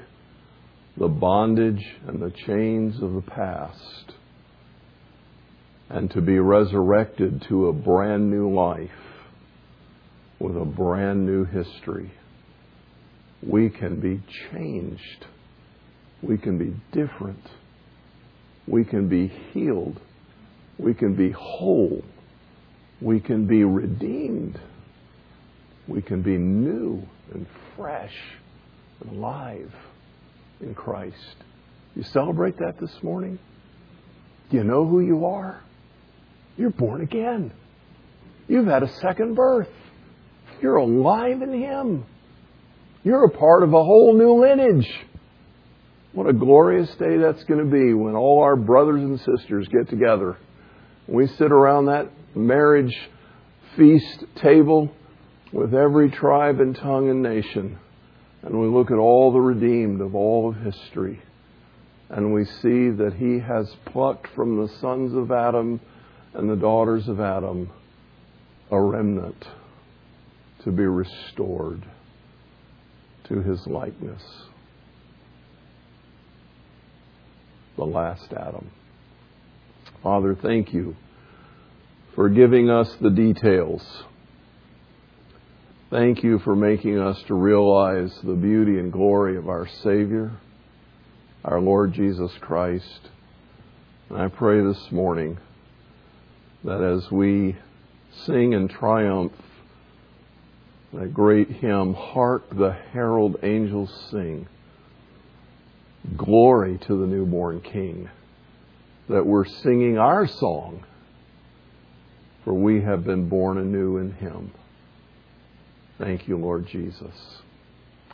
the 0.98 1.08
bondage 1.08 1.86
and 2.08 2.22
the 2.22 2.32
chains 2.46 3.02
of 3.02 3.14
the 3.14 3.22
past 3.22 4.14
and 5.90 6.10
to 6.12 6.22
be 6.22 6.40
resurrected 6.40 7.46
to 7.48 7.68
a 7.68 7.74
brand 7.74 8.30
new 8.30 8.54
life 8.54 8.90
with 10.40 10.58
a 10.58 10.66
brand 10.66 11.26
new 11.26 11.46
history. 11.46 12.12
We 13.42 13.70
can 13.70 14.00
be 14.00 14.22
changed 14.52 15.26
we 16.22 16.38
can 16.38 16.58
be 16.58 16.76
different. 16.92 17.44
We 18.68 18.84
can 18.84 19.08
be 19.08 19.28
healed. 19.54 20.00
We 20.78 20.94
can 20.94 21.16
be 21.16 21.32
whole. 21.32 22.04
We 23.02 23.20
can 23.20 23.46
be 23.46 23.64
redeemed. 23.64 24.60
We 25.88 26.02
can 26.02 26.22
be 26.22 26.38
new 26.38 27.02
and 27.34 27.46
fresh 27.76 28.16
and 29.00 29.18
alive 29.18 29.74
in 30.60 30.76
Christ. 30.76 31.36
You 31.96 32.04
celebrate 32.04 32.58
that 32.60 32.80
this 32.80 32.92
morning? 33.02 33.40
Do 34.50 34.58
you 34.58 34.64
know 34.64 34.86
who 34.86 35.00
you 35.00 35.26
are? 35.26 35.62
You're 36.58 36.72
born 36.72 37.02
again. 37.02 37.52
You've 38.48 38.68
had 38.68 38.84
a 38.84 38.94
second 38.96 39.36
birth. 39.36 39.70
You're 40.62 40.78
alive 40.78 41.42
in 41.42 41.54
Him. 41.54 42.06
You're 43.04 43.26
a 43.26 43.30
part 43.30 43.64
of 43.64 43.74
a 43.74 43.84
whole 43.84 44.18
new 44.18 44.42
lineage. 44.42 44.90
What 46.14 46.28
a 46.28 46.34
glorious 46.34 46.90
day 46.96 47.18
that's 47.18 47.44
going 47.44 47.64
to 47.64 47.72
be 47.72 47.94
when 47.94 48.16
all 48.16 48.42
our 48.42 48.56
brothers 48.56 49.02
and 49.02 49.20
sisters 49.20 49.68
get 49.68 49.90
together. 49.90 50.38
We 51.08 51.28
sit 51.28 51.52
around 51.52 51.86
that 51.86 52.10
marriage 52.36 52.96
feast 53.76 54.26
table 54.38 54.92
with 55.58 55.74
every 55.74 56.12
tribe 56.12 56.60
and 56.60 56.76
tongue 56.76 57.10
and 57.10 57.24
nation, 57.24 57.80
and 58.44 58.62
we 58.62 58.68
look 58.68 58.92
at 58.92 58.98
all 58.98 59.34
the 59.34 59.42
redeemed 59.42 60.00
of 60.02 60.14
all 60.14 60.50
of 60.50 60.56
history, 60.58 61.20
and 62.10 62.32
we 62.32 62.46
see 62.46 62.92
that 62.92 63.16
He 63.18 63.40
has 63.40 63.68
plucked 63.86 64.28
from 64.36 64.58
the 64.58 64.72
sons 64.80 65.16
of 65.16 65.32
Adam 65.32 65.82
and 66.36 66.48
the 66.48 66.56
daughters 66.56 67.08
of 67.08 67.20
Adam 67.20 67.72
a 68.70 68.80
remnant 68.80 69.48
to 70.64 70.72
be 70.72 70.86
restored 70.86 71.84
to 73.28 73.42
His 73.42 73.66
likeness. 73.66 74.22
the 77.78 77.84
last 77.84 78.34
Adam. 78.34 78.72
Father, 80.02 80.36
thank 80.36 80.74
you 80.74 80.96
for 82.16 82.28
giving 82.28 82.72
us 82.72 82.92
the 83.02 83.12
details. 83.12 83.84
Thank 85.90 86.22
you 86.22 86.40
for 86.40 86.54
making 86.54 87.00
us 87.00 87.18
to 87.28 87.34
realize 87.34 88.14
the 88.22 88.34
beauty 88.34 88.78
and 88.78 88.92
glory 88.92 89.38
of 89.38 89.48
our 89.48 89.66
Savior, 89.66 90.34
our 91.46 91.62
Lord 91.62 91.94
Jesus 91.94 92.30
Christ. 92.42 93.08
And 94.10 94.18
I 94.22 94.28
pray 94.28 94.62
this 94.62 94.92
morning 94.92 95.38
that 96.66 96.82
as 96.82 97.10
we 97.10 97.56
sing 98.26 98.52
in 98.52 98.68
triumph 98.68 99.32
that 100.92 101.14
great 101.14 101.50
hymn, 101.50 101.94
Hark 101.94 102.50
the 102.50 102.76
Herald 102.92 103.38
Angels 103.42 104.10
Sing, 104.12 104.46
Glory 106.18 106.80
to 106.80 107.00
the 107.00 107.08
newborn 107.08 107.62
King. 107.62 108.10
That 109.08 109.26
we're 109.26 109.46
singing 109.46 109.98
our 109.98 110.28
song, 110.28 110.84
for 112.44 112.54
we 112.54 112.82
have 112.82 113.06
been 113.06 113.30
born 113.30 113.58
anew 113.58 113.96
in 114.00 114.12
Him. 114.12 114.52
Thank 116.00 116.28
you, 116.28 116.38
Lord 116.38 116.68
Jesus. 116.68 117.42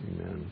Amen. 0.01 0.51